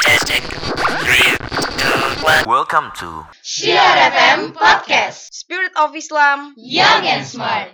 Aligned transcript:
Testing. 0.00 0.42
Three, 0.42 1.36
two, 1.78 2.24
one. 2.24 2.44
Welcome 2.46 2.90
to 2.96 3.26
Syiar 3.42 4.10
FM 4.10 4.52
Podcast 4.54 5.32
Spirit 5.32 5.72
of 5.76 5.94
Islam 5.96 6.54
Young 6.56 7.06
and 7.06 7.26
Smart 7.26 7.68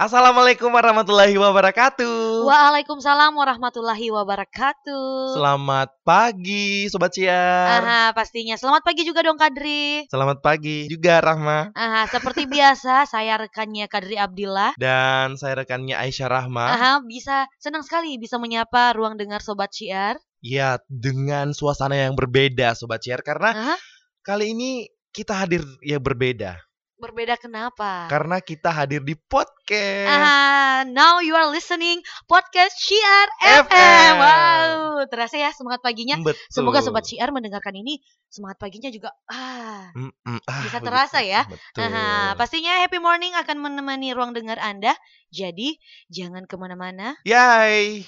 Assalamualaikum 0.00 0.72
warahmatullahi 0.72 1.36
wabarakatuh. 1.36 2.48
Waalaikumsalam 2.48 3.36
warahmatullahi 3.36 4.08
wabarakatuh. 4.08 5.36
Selamat 5.36 5.92
pagi 6.00 6.88
Sobat 6.88 7.12
Siar. 7.12 7.84
Aha, 7.84 8.02
pastinya. 8.16 8.56
Selamat 8.56 8.80
pagi 8.80 9.04
juga 9.04 9.20
dong 9.20 9.36
Kadri. 9.36 10.08
Selamat 10.08 10.40
pagi 10.40 10.88
juga 10.88 11.20
Rahma. 11.20 11.76
Aha, 11.76 12.08
seperti 12.08 12.48
biasa 12.48 13.04
saya 13.12 13.44
rekannya 13.44 13.92
Kadri 13.92 14.16
Abdillah. 14.16 14.72
Dan 14.80 15.36
saya 15.36 15.60
rekannya 15.60 16.00
Aisyah 16.00 16.32
Rahma. 16.32 16.80
Aha, 16.80 16.92
bisa 17.04 17.44
senang 17.60 17.84
sekali 17.84 18.16
bisa 18.16 18.40
menyapa 18.40 18.96
ruang 18.96 19.20
dengar 19.20 19.44
Sobat 19.44 19.76
Syiar 19.76 20.16
Ya, 20.40 20.80
dengan 20.88 21.52
suasana 21.52 21.92
yang 21.92 22.16
berbeda 22.16 22.72
Sobat 22.72 23.04
Siar. 23.04 23.20
Karena 23.20 23.52
Aha, 23.52 23.76
kali 24.24 24.56
ini 24.56 24.88
kita 25.12 25.44
hadir 25.44 25.60
ya 25.84 26.00
berbeda 26.00 26.69
berbeda 27.00 27.40
kenapa? 27.40 28.06
karena 28.12 28.38
kita 28.44 28.68
hadir 28.68 29.00
di 29.00 29.16
podcast. 29.16 30.06
Aha, 30.06 30.84
now 30.84 31.24
you 31.24 31.32
are 31.32 31.48
listening 31.48 32.04
podcast 32.28 32.76
Syiar 32.76 33.28
FM. 33.40 33.64
FM. 33.72 34.12
Wow, 34.20 35.08
terasa 35.08 35.40
ya 35.40 35.50
semangat 35.56 35.80
paginya. 35.80 36.20
Betul. 36.20 36.36
Semoga 36.52 36.84
sobat 36.84 37.08
Syiar 37.08 37.32
mendengarkan 37.32 37.72
ini 37.72 38.04
semangat 38.28 38.60
paginya 38.62 38.92
juga 38.92 39.10
ah 39.26 39.90
Mm-mm. 39.96 40.38
Ah, 40.44 40.60
bisa 40.62 40.78
terasa 40.84 41.24
ya. 41.24 41.48
Betul. 41.48 41.88
Aha, 41.88 42.36
pastinya 42.36 42.78
happy 42.84 43.00
morning 43.00 43.32
akan 43.34 43.56
menemani 43.58 44.12
ruang 44.12 44.36
dengar 44.36 44.60
Anda. 44.60 44.92
Jadi 45.32 45.80
jangan 46.12 46.44
ke 46.44 46.54
mana-mana. 46.60 47.16
Yay. 47.24 48.04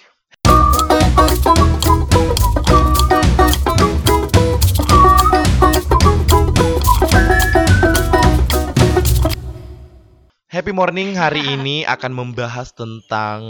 Happy 10.52 10.68
Morning 10.68 11.16
hari 11.16 11.40
ini 11.56 11.82
akan 11.88 12.12
membahas 12.12 12.76
tentang 12.76 13.40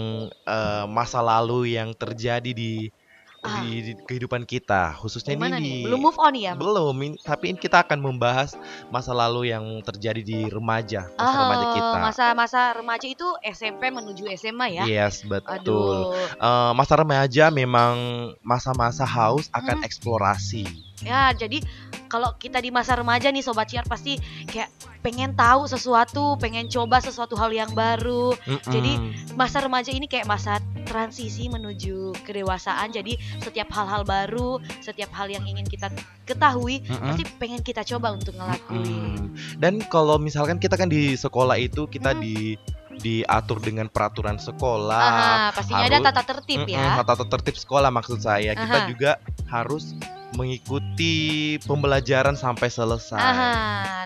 eh, 0.47 0.85
masa 0.87 1.19
lalu 1.19 1.75
yang 1.75 1.91
terjadi 1.99 2.55
di, 2.55 2.95
Ah. 3.43 3.59
di 3.59 3.91
di 3.91 3.93
kehidupan 4.07 4.47
kita, 4.47 4.95
khususnya 5.03 5.35
Gimana 5.35 5.59
ini 5.59 5.67
nih? 5.67 5.75
di 5.83 5.85
Belum 5.91 5.99
move 5.99 6.15
on 6.23 6.31
ya? 6.39 6.55
belum, 6.55 6.95
in- 7.03 7.19
tapi 7.27 7.51
kita 7.59 7.83
akan 7.83 7.99
membahas 7.99 8.55
masa 8.87 9.11
lalu 9.11 9.51
yang 9.51 9.67
terjadi 9.83 10.23
di 10.23 10.47
remaja, 10.47 11.11
masa 11.19 11.37
remaja 11.43 11.67
Oh, 11.67 11.75
kita. 11.75 11.99
Masa-masa 12.07 12.61
remaja 12.71 13.07
itu 13.11 13.27
SMP 13.43 13.91
menuju 13.91 14.31
SMA 14.39 14.67
ya? 14.79 14.85
Yes, 14.87 15.27
betul. 15.27 15.59
Aduh. 15.59 16.07
Eh, 16.39 16.73
masa 16.79 16.95
remaja 16.95 17.51
memang 17.51 17.95
masa-masa 18.47 19.03
haus 19.03 19.51
akan 19.51 19.83
Hmm. 19.83 19.87
eksplorasi. 19.91 20.92
Ya, 21.03 21.35
jadi 21.35 21.59
kalau 22.07 22.37
kita 22.37 22.61
di 22.61 22.69
masa 22.69 22.93
remaja 22.93 23.33
nih 23.33 23.41
sobat 23.41 23.73
Ciar 23.73 23.89
pasti 23.89 24.21
kayak 24.45 24.69
pengen 25.01 25.33
tahu 25.33 25.65
sesuatu, 25.65 26.37
pengen 26.37 26.69
coba 26.69 27.01
sesuatu 27.01 27.35
hal 27.35 27.51
yang 27.51 27.73
baru. 27.73 28.37
Jadi, 28.69 29.01
Mm-mm. 29.01 29.35
Masa 29.35 29.65
remaja 29.65 29.89
ini 29.91 30.05
kayak 30.07 30.29
masa 30.29 30.61
transisi 30.85 31.49
menuju 31.49 32.13
kedewasaan. 32.23 32.93
Jadi 32.93 33.17
setiap 33.41 33.73
hal-hal 33.73 34.05
baru, 34.05 34.61
setiap 34.79 35.09
hal 35.17 35.33
yang 35.33 35.43
ingin 35.49 35.65
kita 35.65 35.89
ketahui 36.23 36.85
Mm-mm. 36.85 37.17
pasti 37.17 37.25
pengen 37.41 37.65
kita 37.65 37.81
coba 37.83 38.13
untuk 38.13 38.37
ngelakuin. 38.37 38.85
Mm. 38.85 39.59
Dan 39.59 39.81
kalau 39.89 40.21
misalkan 40.21 40.61
kita 40.61 40.77
kan 40.77 40.93
di 40.93 41.17
sekolah 41.17 41.57
itu 41.57 41.89
kita 41.89 42.13
Mm. 42.13 42.21
di 42.21 42.37
diatur 42.93 43.57
dengan 43.59 43.89
peraturan 43.89 44.37
sekolah. 44.37 45.01
Aha, 45.01 45.57
pastinya 45.57 45.89
ada 45.89 45.97
harus- 45.99 46.07
tata 46.13 46.23
tertib 46.29 46.69
Mm-mm, 46.69 46.77
ya. 46.77 47.01
Tata 47.03 47.25
tertib 47.25 47.57
sekolah 47.57 47.89
maksud 47.89 48.21
saya. 48.21 48.53
Kita 48.53 48.85
Aha. 48.85 48.89
juga 48.93 49.17
harus 49.49 49.97
mengikuti 50.33 51.15
pembelajaran 51.65 52.35
sampai 52.35 52.69
selesai. 52.69 53.21
Aha, 53.21 53.55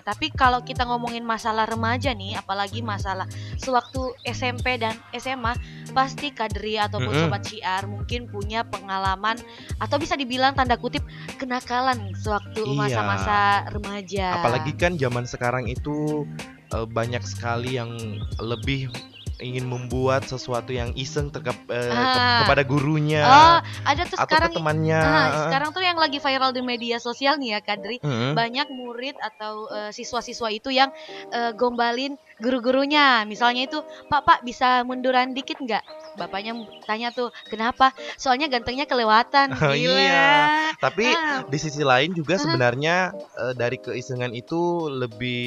tapi 0.03 0.29
kalau 0.31 0.61
kita 0.61 0.83
ngomongin 0.83 1.23
masalah 1.23 1.63
remaja 1.63 2.11
nih, 2.11 2.35
apalagi 2.35 2.83
masalah 2.83 3.25
sewaktu 3.57 4.11
SMP 4.23 4.75
dan 4.75 4.95
SMA, 5.15 5.55
pasti 5.95 6.31
Kadri 6.31 6.75
ataupun 6.75 7.09
Mm-mm. 7.09 7.23
sobat 7.31 7.43
Ciar 7.47 7.87
mungkin 7.87 8.27
punya 8.27 8.67
pengalaman 8.67 9.39
atau 9.79 9.97
bisa 9.97 10.19
dibilang 10.19 10.53
tanda 10.53 10.75
kutip 10.75 11.03
kenakalan 11.39 12.11
sewaktu 12.19 12.61
Iya. 12.63 12.75
masa-masa 12.75 13.39
remaja. 13.71 14.27
Apalagi 14.43 14.71
kan 14.75 14.99
zaman 14.99 15.23
sekarang 15.23 15.65
itu 15.67 16.27
eh, 16.75 16.87
banyak 16.87 17.23
sekali 17.23 17.79
yang 17.79 17.95
lebih 18.43 18.91
ingin 19.37 19.63
membuat 19.63 20.25
sesuatu 20.25 20.69
yang 20.69 20.89
iseng 20.93 21.29
terkep, 21.29 21.53
eh, 21.69 21.85
ke- 21.85 21.93
Ah. 21.93 22.41
kepada 22.41 22.61
gurunya 22.61 23.21
Oh, 23.21 23.57
ada 23.83 24.03
tuh 24.03 24.17
atau 24.17 24.25
sekarang 24.25 24.51
temannya. 24.51 24.97
Ah, 24.97 25.27
sekarang 25.45 25.69
tuh 25.69 25.81
yang 25.81 25.95
lagi 25.95 26.17
viral 26.17 26.49
di 26.49 26.61
media 26.61 26.97
sosial 26.97 27.37
nih 27.37 27.53
ya 27.53 27.59
Kadri. 27.59 27.97
Mm-mm. 27.99 28.33
banyak 28.33 28.67
murid 28.69 29.13
atau 29.17 29.69
eh, 29.69 29.91
siswa-siswa 29.91 30.49
itu 30.49 30.69
yang 30.69 30.89
eh, 31.29 31.53
gombalin 31.53 32.17
guru-gurunya. 32.37 33.23
Misalnya 33.23 33.65
itu, 33.65 33.79
Pak, 34.07 34.21
Pak 34.21 34.39
bisa 34.41 34.81
munduran 34.81 35.33
dikit 35.33 35.57
nggak? 35.57 35.81
Bapaknya 36.17 36.57
tanya 36.83 37.09
tuh, 37.09 37.29
kenapa? 37.45 37.93
Soalnya 38.15 38.49
gantengnya 38.49 38.83
kelewatan. 38.83 39.53
Oh, 39.53 39.69
Gila. 39.71 39.77
iya. 39.77 40.33
Tapi 40.75 41.05
Ah. 41.07 41.45
di 41.45 41.57
sisi 41.57 41.81
lain 41.81 42.11
juga 42.11 42.35
sebenarnya 42.35 43.13
eh, 43.13 43.53
dari 43.53 43.77
keisengan 43.77 44.33
itu 44.33 44.57
lebih 44.87 45.45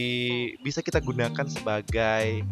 bisa 0.61 0.79
kita 0.79 0.99
gunakan 0.99 1.45
sebagai 1.45 2.47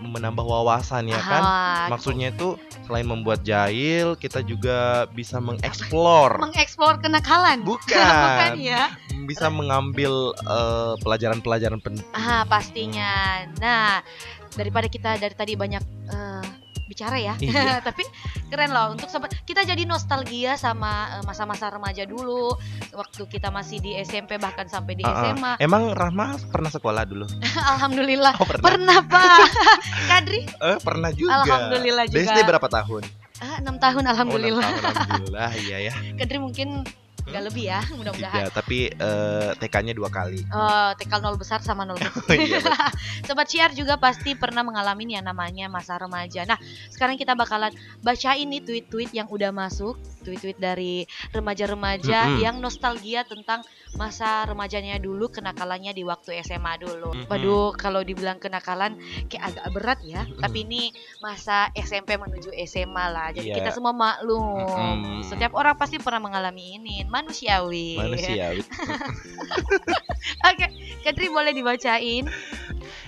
menambah 0.00 0.42
wawasan 0.42 1.06
ya 1.06 1.20
kan. 1.20 1.42
Ah, 1.42 1.86
Maksudnya 1.88 2.30
itu 2.30 2.58
selain 2.82 3.06
membuat 3.06 3.42
jahil, 3.42 4.16
kita 4.16 4.42
juga 4.42 5.06
bisa 5.08 5.38
mengeksplor, 5.38 6.36
mengeksplor 6.44 6.98
kenakalan. 6.98 7.62
bukan, 7.62 7.94
Bukan 8.26 8.52
ya? 8.58 8.90
bisa 9.24 9.46
mengambil 9.46 10.34
eh, 10.34 10.94
pelajaran-pelajaran 10.98 11.78
penting. 11.78 12.06
Ah, 12.10 12.42
pastinya. 12.44 13.46
Nah, 13.60 14.02
daripada 14.50 14.86
kita 14.86 15.14
dari 15.16 15.34
tadi 15.34 15.54
banyak 15.54 15.82
eh, 16.10 16.44
bicara 16.90 17.16
ya. 17.16 17.38
Iya. 17.38 17.78
Tapi 17.86 18.02
keren 18.50 18.74
loh 18.74 18.98
untuk 18.98 19.06
sobat 19.06 19.30
kita 19.46 19.62
jadi 19.62 19.86
nostalgia 19.86 20.58
sama 20.58 21.16
eh, 21.16 21.24
masa-masa 21.24 21.70
remaja 21.70 22.02
dulu 22.02 22.50
waktu 22.90 23.22
kita 23.30 23.48
masih 23.48 23.78
di 23.78 23.94
SMP 23.96 24.34
bahkan 24.36 24.66
sampai 24.66 24.98
di 24.98 25.06
Ah, 25.06 25.14
ah. 25.14 25.22
SMA. 25.30 25.52
Emang 25.62 25.94
Rahma 25.94 26.34
pernah 26.50 26.68
sekolah 26.68 27.06
dulu? 27.06 27.30
Alhamdulillah. 27.78 28.34
Oh 28.36 28.46
pernah. 28.46 28.64
Pernah, 28.66 28.98
Pak. 29.06 29.46
Kadri 30.10 30.40
Eh, 30.50 30.78
pernah 30.82 31.10
juga. 31.14 31.46
Alhamdulillah 31.46 32.04
juga. 32.10 32.34
Berapa 32.42 32.66
tahun? 32.66 33.02
ah, 33.40 33.56
6 33.62 33.72
tahun 33.72 33.72
Oh, 33.96 34.04
enam 34.04 34.12
alhamdulillah. 34.12 34.68
tahun, 34.68 34.84
alhamdulillah, 34.84 35.50
iya 35.64 35.76
ya. 35.88 35.92
Kadri 36.18 36.36
mungkin 36.36 36.84
nggak 37.30 37.44
lebih 37.46 37.64
ya, 37.66 37.80
mudah-mudahan. 37.98 38.40
Tiga, 38.42 38.50
tapi 38.50 38.78
eh, 38.90 39.50
TK-nya 39.56 39.94
dua 39.94 40.10
kali. 40.10 40.42
Oh, 40.50 40.90
tekal 40.98 41.22
nol 41.22 41.38
besar 41.38 41.62
sama 41.62 41.86
nol 41.86 41.96
besar. 42.02 42.20
Oh, 42.26 42.34
iya. 42.34 42.58
Sobat 43.26 43.46
Ciar 43.46 43.70
juga 43.72 43.96
pasti 43.96 44.34
pernah 44.34 44.60
mengalami 44.60 45.06
yang 45.10 45.24
namanya 45.24 45.66
masa 45.66 45.96
remaja. 45.96 46.44
Nah, 46.44 46.58
sekarang 46.90 47.14
kita 47.14 47.32
bakalan 47.32 47.70
bacain 48.00 48.46
nih 48.46 48.62
tweet-tweet 48.62 49.10
yang 49.14 49.26
udah 49.26 49.50
masuk, 49.50 49.94
tweet-tweet 50.22 50.58
dari 50.58 51.06
remaja-remaja 51.30 52.36
Mm-mm. 52.36 52.42
yang 52.42 52.56
nostalgia 52.58 53.24
tentang 53.24 53.64
masa 53.90 54.46
remajanya 54.46 54.96
dulu, 54.96 55.26
kenakalannya 55.26 55.90
di 55.90 56.06
waktu 56.06 56.38
SMA 56.42 56.78
dulu. 56.78 57.10
Mm-mm. 57.10 57.26
Waduh, 57.26 57.74
kalau 57.74 58.02
dibilang 58.02 58.38
kenakalan 58.38 58.94
kayak 59.26 59.50
agak 59.50 59.66
berat 59.74 59.98
ya. 60.02 60.22
Mm-mm. 60.22 60.38
Tapi 60.38 60.58
ini 60.62 60.82
masa 61.18 61.68
SMP 61.74 62.14
menuju 62.14 62.54
SMA 62.64 63.04
lah. 63.10 63.28
Jadi 63.30 63.50
Iya. 63.50 63.56
kita 63.58 63.70
semua 63.72 63.90
maklum. 63.90 64.44
Mm-mm. 64.62 65.26
Setiap 65.26 65.52
orang 65.54 65.74
pasti 65.74 65.98
pernah 65.98 66.22
mengalami 66.22 66.78
ini. 66.78 67.02
Manusiawi. 67.20 68.00
Manusia. 68.00 68.56
Oke, 70.48 70.66
Kadri 71.04 71.28
boleh 71.28 71.52
dibacain 71.52 72.24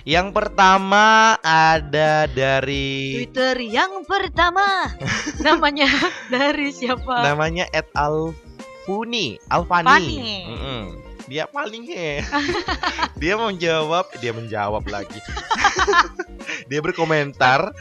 Yang 0.05 0.27
pertama 0.37 1.33
ada 1.41 2.29
dari 2.29 3.17
Twitter 3.25 3.57
yang 3.73 4.05
pertama. 4.05 4.93
Namanya 5.45 5.89
dari 6.29 6.69
siapa? 6.69 7.25
namanya 7.25 7.65
Ed 7.73 7.89
Alfuni, 7.97 9.41
Alfani. 9.49 9.89
Fani. 9.89 10.17
Mm-mm. 10.45 10.83
Dia 11.25 11.49
paling 11.49 11.87
he. 11.89 12.21
dia 13.21 13.33
menjawab, 13.33 14.11
dia 14.21 14.35
menjawab 14.35 14.83
lagi. 14.91 15.17
dia 16.69 16.79
berkomentar 16.83 17.73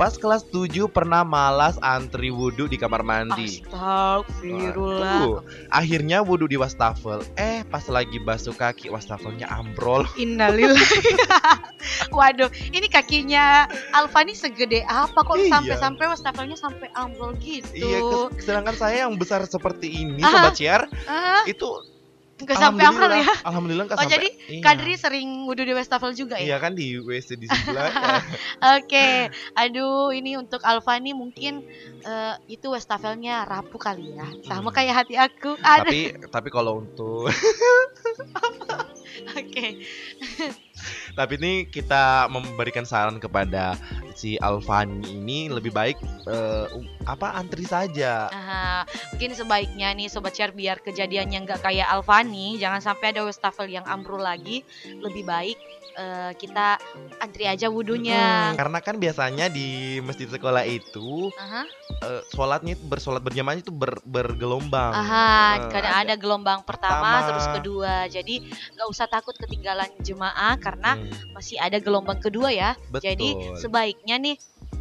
Pas 0.00 0.16
kelas 0.16 0.48
7 0.48 0.88
pernah 0.88 1.20
malas 1.28 1.76
antri 1.84 2.32
wudhu 2.32 2.64
di 2.64 2.80
kamar 2.80 3.04
mandi. 3.04 3.60
Astagfirullah. 3.68 5.20
Tuh, 5.20 5.44
akhirnya 5.68 6.24
wudhu 6.24 6.48
di 6.48 6.56
wastafel. 6.56 7.20
Eh, 7.36 7.60
pas 7.68 7.84
lagi 7.84 8.16
basuh 8.16 8.56
kaki 8.56 8.88
wastafelnya 8.88 9.44
ambrol. 9.52 10.08
Innalillah. 10.16 10.80
Waduh, 12.16 12.48
ini 12.72 12.88
kakinya 12.88 13.68
Alfani 13.92 14.32
segede 14.32 14.88
apa 14.88 15.20
kok 15.20 15.36
Iya. 15.36 15.52
sampai-sampai 15.60 16.04
wastafelnya 16.08 16.56
sampai 16.56 16.88
ambrol 16.96 17.36
gitu. 17.36 17.68
Iya, 17.76 18.00
sedangkan 18.40 18.80
saya 18.80 19.04
yang 19.04 19.20
besar 19.20 19.44
seperti 19.44 20.00
ini, 20.00 20.24
Ah. 20.24 20.32
sobat 20.32 20.56
siar, 20.56 20.88
Ah, 21.04 21.44
itu 21.44 21.68
Nggak 22.40 22.56
sampai 22.56 22.82
Alhamdulillah, 22.82 23.20
ya. 23.20 23.34
Alhamdulillah 23.44 23.84
nggak 23.84 23.98
Oh, 23.98 24.02
sampai. 24.02 24.14
jadi 24.16 24.28
Iya. 24.48 24.62
Kadri 24.62 24.92
sering 24.96 25.28
wudhu 25.44 25.62
di 25.62 25.74
wastafel 25.74 26.10
juga 26.12 26.36
Iya 26.36 26.56
ya? 26.56 26.56
kan 26.58 26.72
di 26.72 26.96
WC 26.96 27.36
di 27.36 27.46
sebelah. 27.46 27.88
ya. 27.88 28.16
Oke, 28.80 29.28
aduh 29.54 30.10
ini 30.10 30.34
untuk 30.34 30.60
Alfani 30.62 31.12
mungkin 31.12 31.60
eh, 32.00 32.34
itu 32.48 32.66
wastafelnya 32.66 33.44
rapuh 33.44 33.76
kali 33.76 34.16
ya, 34.16 34.24
sama 34.42 34.68
Hmm. 34.68 34.76
kayak 34.76 34.94
hati 35.04 35.14
aku. 35.14 35.52
Aduh, 35.54 35.84
tapi 35.84 35.98
tapi 36.26 36.48
kalau 36.48 36.80
untuk 36.80 37.28
oke. 39.40 39.66
tapi 41.18 41.32
ini 41.36 41.68
kita 41.68 42.30
memberikan 42.32 42.88
saran 42.88 43.20
kepada 43.20 43.76
si 44.16 44.40
Alfani 44.40 45.04
ini 45.12 45.52
lebih 45.52 45.72
baik 45.72 45.98
eh, 46.28 46.66
apa 47.04 47.36
antri 47.36 47.64
saja. 47.66 48.30
Aha, 48.32 48.86
mungkin 49.12 49.36
sebaiknya 49.36 49.92
nih 49.92 50.08
sobat 50.08 50.36
share 50.36 50.54
biar 50.54 50.80
kejadiannya 50.80 51.44
nggak 51.44 51.60
kayak 51.64 51.88
Alfani, 51.88 52.56
jangan 52.56 52.80
sampai 52.80 53.12
ada 53.12 53.26
wastafel 53.26 53.68
yang 53.68 53.84
ambrol 53.84 54.22
lagi. 54.22 54.64
Lebih 54.86 55.24
baik 55.26 55.58
eh, 55.96 56.32
kita 56.38 56.78
antri 57.18 57.44
aja 57.46 57.66
wudhunya. 57.68 58.52
Hmm, 58.52 58.58
karena 58.58 58.78
kan 58.80 58.96
biasanya 58.96 59.46
di 59.50 59.98
masjid 60.00 60.26
sekolah 60.26 60.64
itu 60.64 61.28
Aha, 61.36 61.62
eh, 62.06 62.22
sholatnya 62.32 62.74
bersolat 62.80 63.20
berjamaah 63.20 63.58
itu 63.58 63.70
ber- 63.70 64.02
bergelombang. 64.04 64.92
aha, 64.94 65.30
Eh, 65.56 65.70
kadang 65.72 65.94
ada 66.06 66.14
gelombang 66.16 66.60
pertama, 66.64 67.20
pertama. 67.20 67.28
terus 67.28 67.46
kedua. 67.58 67.94
Jadi 68.08 68.34
nggak 68.76 68.88
usah 68.88 69.06
takut 69.06 69.34
ketinggalan 69.36 69.90
jemaah 70.00 70.56
karena 70.56 70.96
Hmm, 70.96 71.34
masih 71.36 71.56
ada 71.60 71.78
gelombang 71.78 72.18
kedua 72.18 72.50
ya. 72.50 72.74
betul. 72.88 73.02
Jadi 73.04 73.28
sebaiknya 73.58 74.16
nih 74.18 74.36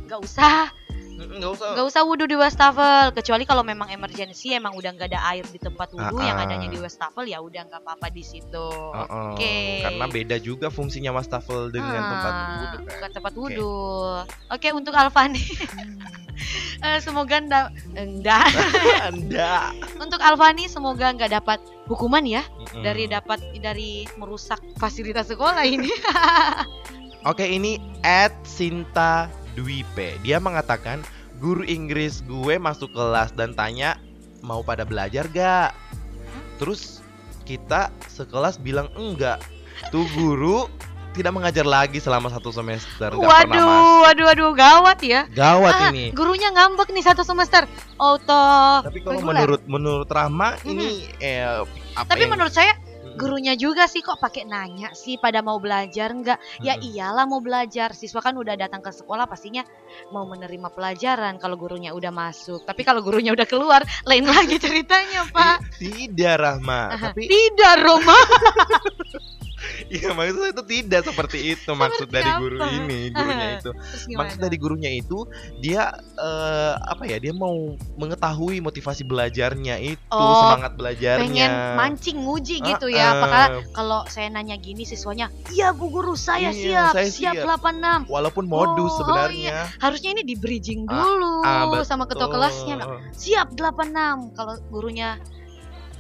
nggak 0.10 0.22
usah 0.26 0.72
nggak 1.19 1.51
usah. 1.51 1.68
nggak 1.74 1.88
usah 1.88 2.01
wudhu 2.01 2.25
di 2.25 2.33
wastafel 2.33 2.88
kecuali 3.12 3.44
kalau 3.44 3.62
memang 3.62 3.89
emergency 3.89 4.51
emang 4.51 4.71
udah 4.71 4.89
nggak 4.89 5.10
ada 5.10 5.21
air 5.30 5.44
di 5.44 5.57
tempat 5.57 5.89
wudhu 5.89 6.18
yang 6.18 6.33
Ah, 6.33 6.44
ah. 6.44 6.48
adanya 6.48 6.68
di 6.68 6.77
wastafel 6.77 7.24
ya 7.24 7.39
udah 7.39 7.62
nggak 7.66 7.81
apa-apa 7.81 8.07
di 8.07 8.21
situ. 8.21 8.68
Heeh, 8.94 9.27
Oke. 9.30 9.56
Karena 9.83 10.06
beda 10.06 10.36
juga 10.38 10.68
fungsinya 10.68 11.12
wastafel 11.12 11.68
dengan 11.69 12.00
tempat 12.00 12.31
Ah, 12.31 12.39
wudhu 12.39 12.66
kan. 12.66 12.81
bukan 12.89 13.10
tempat 13.12 13.33
wudhu. 13.36 13.74
Oke 14.48 14.68
untuk 14.71 14.94
Alfani. 14.94 15.44
Eh, 16.80 17.04
semoga 17.04 17.36
nda, 17.38 17.68
enggak. 17.92 18.48
Anda. 19.04 19.75
untuk 20.04 20.24
Alfani 20.24 20.72
semoga 20.72 21.12
nggak 21.12 21.36
dapat 21.36 21.60
hukuman 21.83 22.24
ya 22.24 22.39
Mm-mm. 22.48 22.80
dari 22.80 23.12
dapat 23.12 23.44
dari 23.60 24.07
merusak 24.15 24.63
fasilitas 24.80 25.27
sekolah 25.27 25.68
ini. 25.68 25.92
Oke, 27.27 27.44
ini 27.44 27.75
at 28.00 28.31
Sinta 28.48 29.27
Dwipe. 29.60 30.16
Dia 30.24 30.40
mengatakan 30.40 31.04
guru 31.38 31.62
Inggris 31.62 32.24
gue 32.24 32.56
masuk 32.56 32.92
kelas 32.92 33.36
dan 33.36 33.52
tanya 33.52 34.00
mau 34.40 34.64
pada 34.64 34.88
belajar 34.88 35.28
gak? 35.28 35.76
Terus 36.58 37.04
kita 37.44 37.92
sekelas 38.08 38.56
bilang 38.58 38.88
enggak. 38.96 39.44
Tuh 39.92 40.08
guru 40.14 40.72
tidak 41.10 41.34
mengajar 41.34 41.66
lagi 41.66 41.98
selama 41.98 42.30
satu 42.30 42.54
semester. 42.54 43.12
Masuk. 43.12 43.26
waduh, 43.26 44.06
waduh, 44.06 44.26
waduh, 44.30 44.50
gawat 44.54 45.00
ya. 45.02 45.26
Gawat 45.28 45.74
Ah, 45.74 45.90
ini. 45.90 46.14
Gurunya 46.14 46.54
ngambek 46.54 46.94
nih 46.94 47.04
satu 47.04 47.26
semester. 47.26 47.66
Auto. 47.98 48.46
Tapi 48.86 49.02
kalau 49.02 49.20
menurut 49.20 49.62
menurut 49.66 50.08
Rahma 50.08 50.56
ini 50.64 51.10
eh 51.20 51.44
apa 51.98 52.08
Tapi 52.08 52.24
yang- 52.24 52.32
menurut 52.32 52.54
saya. 52.54 52.72
Gurunya 53.19 53.54
juga 53.60 53.86
sih 53.92 54.00
kok 54.00 54.24
pakai 54.24 54.48
nanya 54.48 54.95
sih 54.95 55.19
pada 55.19 55.44
mau 55.44 55.60
belajar 55.60 56.16
enggak 56.16 56.39
ya 56.63 56.80
Mm-mm. 56.80 56.88
iyalah 56.95 57.27
mau 57.27 57.44
belajar. 57.44 57.92
Siswa 57.92 58.24
kan 58.24 58.39
udah 58.39 58.56
datang 58.56 58.80
ke 58.80 58.95
sekolah 58.95 59.27
pastinya 59.27 59.68
mau 60.16 60.24
menerima 60.24 60.71
pelajaran 60.71 61.36
kalau 61.36 61.60
gurunya 61.60 61.92
udah 61.92 62.16
masuk. 62.16 62.63
Tapi 62.63 62.81
kalau 62.88 63.04
gurunya 63.04 63.36
udah 63.36 63.45
keluar 63.45 63.83
lain 64.07 64.24
lagi 64.24 64.56
ceritanya 64.63 65.27
pak. 65.30 65.60
Tidak 65.75 66.36
Rahma, 66.39 66.95
tapi 66.95 67.27
tidak 67.27 67.83
Roma 67.83 68.16
iya 69.89 70.09
maksud 70.12 70.38
saya 70.38 70.51
itu 70.51 70.63
tidak 70.65 71.01
seperti 71.03 71.38
itu 71.51 71.71
maksud 71.71 72.07
dari 72.07 72.30
guru 72.36 72.57
apa? 72.57 72.69
ini 72.71 73.00
gurunya 73.09 73.47
itu. 73.56 73.71
Maksud 74.12 74.39
dari 74.39 74.56
gurunya 74.56 74.91
itu 74.91 75.25
dia 75.57 75.89
eh, 76.15 76.74
apa 76.75 77.03
ya 77.03 77.18
dia 77.18 77.31
mau 77.31 77.53
mengetahui 77.95 78.59
motivasi 78.59 79.03
belajarnya 79.03 79.75
itu 79.80 79.97
Oh, 80.09 80.45
semangat 80.45 80.74
belajarnya. 80.75 81.21
pengen 81.21 81.51
mancing 81.75 82.18
nguji 82.19 82.62
gitu 82.62 82.86
Ah, 82.86 82.94
ya 82.94 83.03
ah. 83.03 83.12
apakah 83.15 83.45
kalau 83.71 84.00
saya 84.06 84.30
nanya 84.30 84.56
gini 84.56 84.83
siswanya 84.83 85.27
iya 85.50 85.69
bu 85.69 85.89
guru 85.89 86.13
saya 86.13 86.50
Iya, 86.50 86.89
siap 86.89 86.94
saya 86.94 87.09
siap 87.09 87.33
siap." 87.36 87.45
86 87.59 88.06
Walaupun 88.07 88.45
modus 88.45 88.89
Oh, 88.89 88.97
sebenarnya. 89.00 89.69
harusnya 89.77 90.09
ini 90.12 90.24
di 90.24 90.36
bridging 90.36 90.86
Ah, 90.86 90.94
dulu 90.95 91.33
Ah, 91.41 91.81
sama 91.81 92.06
ketua 92.06 92.27
kelasnya 92.27 92.77
siap 93.12 93.51
86 93.51 94.33
kalau 94.33 94.53
gurunya 94.69 95.18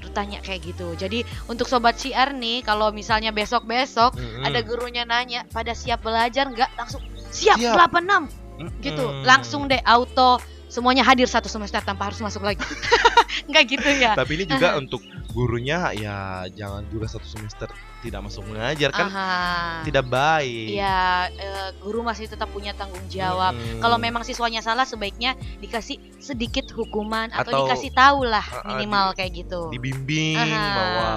bertanya 0.09 0.41
kayak 0.41 0.73
gitu. 0.73 0.97
Jadi 0.97 1.21
untuk 1.45 1.69
sobat 1.69 2.01
CR 2.01 2.33
nih 2.33 2.65
kalau 2.65 2.89
misalnya 2.89 3.29
besok-besok 3.29 4.17
Mm-mm. 4.17 4.41
ada 4.41 4.59
gurunya 4.65 5.05
nanya 5.05 5.45
pada 5.53 5.77
siap 5.77 6.01
belajar 6.01 6.49
nggak 6.49 6.73
langsung 6.73 7.05
siap, 7.29 7.61
Siap. 7.61 7.77
86 7.77 8.81
gitu. 8.81 9.05
Mm-mm. 9.05 9.21
Langsung 9.21 9.69
deh 9.69 9.77
auto 9.85 10.41
semuanya 10.65 11.05
hadir 11.05 11.29
satu 11.29 11.45
semester 11.45 11.77
tanpa 11.85 12.09
harus 12.09 12.17
masuk 12.25 12.41
lagi. 12.41 12.61
Nggak 13.49 13.63
gitu 13.69 13.89
ya. 14.01 14.17
Tapi 14.17 14.41
ini 14.41 14.45
juga 14.49 14.77
untuk 14.77 15.01
gurunya 15.39 15.95
ya 15.95 16.17
jangan 16.51 16.83
juga 16.91 17.07
satu 17.07 17.23
semester 17.23 17.71
tidak 17.99 18.23
masuk 18.23 18.47
mengajar 18.47 18.95
kan 18.95 19.11
Aha. 19.11 19.83
tidak 19.83 20.07
baik. 20.07 20.71
Iya, 20.71 21.27
eh, 21.29 21.69
guru 21.83 21.99
masih 21.99 22.31
tetap 22.31 22.47
punya 22.47 22.71
tanggung 22.71 23.03
jawab. 23.07 23.51
Mm-mm. 23.51 23.83
Kalau 23.83 23.99
memang 23.99 24.23
siswanya 24.23 24.63
salah 24.63 24.87
sebaiknya 24.87 25.35
dikasih 25.59 25.99
sedikit 26.15 26.71
hukuman 26.71 27.27
atau, 27.29 27.51
Atau- 27.51 27.67
dikasih 27.67 27.91
tahu 27.91 28.23
lah 28.23 28.43
Ah, 28.45 28.55
ah, 28.55 28.67
minimal 28.71 29.11
kayak 29.11 29.43
gitu. 29.43 29.67
dibimbing 29.69 30.39
Aha. 30.39 30.71
bahwa 30.71 31.09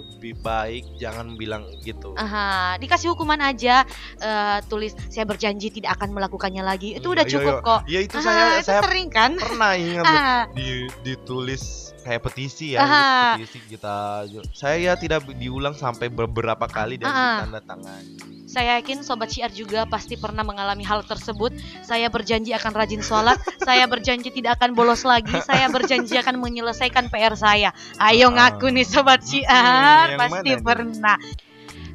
lebih 0.00 0.32
baik 0.40 0.84
jangan 0.96 1.36
bilang 1.36 1.68
gitu. 1.80 2.16
Aha, 2.16 2.80
dikasih 2.80 3.12
hukuman 3.12 3.40
aja 3.40 3.84
eh, 4.16 4.58
tulis 4.64 4.96
saya 5.12 5.28
berjanji 5.28 5.68
tidak 5.68 6.00
akan 6.00 6.16
melakukannya 6.16 6.64
lagi. 6.64 6.96
Itu 6.96 7.12
Hmm, 7.12 7.20
udah 7.20 7.24
iya, 7.24 7.32
cukup 7.36 7.52
iya. 7.52 7.60
kok. 7.62 7.80
Ya 7.84 8.00
itu 8.00 8.16
Aha, 8.16 8.24
saya 8.24 8.44
itu 8.56 8.64
saya 8.64 8.80
sering 8.80 9.08
kan? 9.12 9.36
pernah 9.36 9.76
ingat 9.76 10.04
di, 10.52 10.88
ditulis 11.04 11.92
kayak 12.00 12.20
petisi 12.24 12.74
ya 12.74 12.80
Aha. 12.82 13.36
petisi 13.36 13.58
kita 13.66 14.24
saya 14.50 14.96
tidak 14.96 15.24
diulang 15.36 15.72
sampai 15.72 16.08
beberapa 16.08 16.64
kali 16.64 16.96
dan 16.96 17.08
Ah. 17.08 17.44
ditanda 17.44 17.60
tangan 17.64 18.02
saya 18.50 18.82
yakin 18.82 19.06
sobat 19.06 19.30
syiar 19.30 19.54
juga 19.54 19.86
pasti 19.86 20.18
pernah 20.18 20.42
mengalami 20.42 20.82
hal 20.82 21.06
tersebut. 21.06 21.54
Saya 21.86 22.10
berjanji 22.10 22.50
akan 22.50 22.74
rajin 22.74 22.98
sholat. 22.98 23.38
saya 23.62 23.86
berjanji 23.86 24.34
tidak 24.34 24.58
akan 24.58 24.74
bolos 24.74 25.06
lagi. 25.06 25.30
Saya 25.46 25.70
berjanji 25.70 26.18
akan 26.18 26.34
menyelesaikan 26.42 27.14
PR 27.14 27.38
saya. 27.38 27.70
Ayo 28.02 28.26
Ah. 28.26 28.50
ngaku 28.50 28.74
nih 28.74 28.82
sobat 28.82 29.22
syiar, 29.22 30.18
yang 30.18 30.18
pasti 30.18 30.50
nih? 30.50 30.66
pernah. 30.66 31.14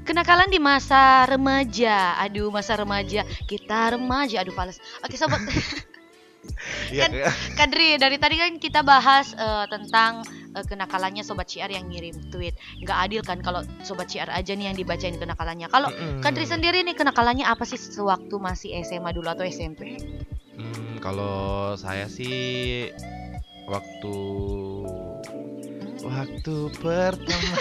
Kenakalan 0.07 0.48
di 0.48 0.63
masa 0.63 1.28
remaja. 1.28 2.16
Aduh, 2.24 2.48
masa 2.48 2.80
remaja. 2.80 3.28
Kita 3.44 3.92
remaja. 4.00 4.40
Aduh, 4.40 4.56
fals. 4.56 4.80
Oke, 5.04 5.19
sobat. 5.19 5.44
Iya, 6.87 7.06
Kan- 7.06 7.14
kayak- 7.14 7.35
Kadri, 7.56 7.90
dari 7.95 8.18
tadi 8.18 8.35
kan 8.35 8.52
kita 8.56 8.81
bahas 8.81 9.31
eh, 9.31 9.66
tentang 9.68 10.23
eh, 10.52 10.61
kenakalannya 10.61 11.21
Sobat 11.21 11.45
CR 11.45 11.68
yang 11.68 11.85
ngirim 11.85 12.30
tweet. 12.30 12.54
Nggak 12.80 12.97
adil 13.02 13.21
kan 13.21 13.40
kalau 13.40 13.61
Sobat 13.81 14.07
CR 14.07 14.30
aja 14.30 14.52
nih 14.52 14.69
yang 14.69 14.75
dibacain 14.75 15.14
kenakalannya. 15.14 15.68
Kalau 15.68 15.90
Mm-mm. 15.90 16.19
Kadri 16.19 16.44
sendiri 16.44 16.81
nih 16.81 16.94
kenakalannya 16.94 17.44
apa 17.44 17.64
sih 17.64 17.75
sewaktu 17.75 18.35
masih 18.35 18.78
SMA 18.81 19.11
dulu 19.11 19.28
atau 19.28 19.44
SMP? 19.44 19.97
Hmm, 20.56 20.97
kalau 20.99 21.75
saya 21.75 22.07
sih 22.07 22.87
waktu 23.66 24.16
waktu 26.02 26.56
pertama 26.75 27.56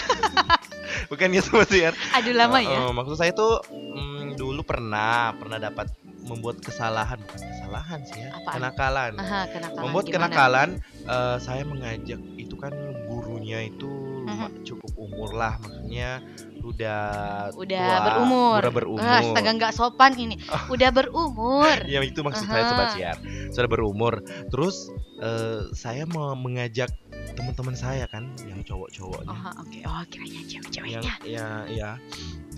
bukan 1.11 1.29
ya 1.33 1.41
sama 1.41 1.65
sih 1.65 1.89
Aduh 2.15 2.35
lama 2.35 2.61
ya. 2.61 2.93
maksud 2.93 3.17
saya 3.17 3.33
tuh 3.33 3.61
mm, 3.67 4.37
dulu 4.37 4.61
pernah 4.63 5.33
pernah 5.35 5.57
dapat 5.59 5.89
membuat 6.25 6.57
kesalahan 6.59 7.21
bukan 7.21 7.39
kesalahan 7.39 8.01
sih 8.03 8.19
ya 8.19 8.31
Apaan? 8.33 8.55
kenakalan 8.57 9.13
Aha, 9.17 9.41
kenakalan. 9.47 9.83
membuat 9.85 10.05
gimana? 10.05 10.15
kenakalan 10.27 10.69
eh, 11.05 11.37
saya 11.39 11.63
mengajak 11.63 12.21
itu 12.35 12.55
kan 12.55 12.73
gurunya 13.07 13.61
itu 13.63 13.93
Mhm. 14.25 14.65
cukup 14.65 14.93
umur 14.97 15.31
lah 15.33 15.61
maksudnya 15.61 16.25
udah 16.59 17.05
Udah 17.53 17.77
tua, 17.93 18.05
berumur. 18.09 18.59
udah 18.59 18.73
berumur 18.73 19.05
Ah, 19.05 19.21
astaga 19.21 19.51
nggak 19.53 19.73
sopan 19.73 20.13
ini. 20.17 20.41
Udah 20.67 20.89
berumur. 20.91 21.77
ya 21.87 22.01
itu 22.01 22.19
maksud 22.19 22.49
saya 22.49 22.65
Aha. 22.65 22.71
sobat 22.73 22.89
siar 22.91 23.17
sudah 23.53 23.69
berumur 23.69 24.25
terus 24.49 24.89
eh, 25.21 25.69
saya 25.71 26.05
mau 26.07 26.33
mengajak 26.33 26.89
teman-teman 27.35 27.75
saya 27.75 28.07
kan 28.07 28.25
yang 28.43 28.65
Oh, 28.65 28.89
cowok-cowoknya 28.89 29.37
oke. 29.61 29.79
Oh, 29.85 30.03
kiranya 30.09 30.41
yang 30.41 30.49
cewek-ceweknya. 30.49 31.13
ya 31.23 31.49
ya 31.69 31.91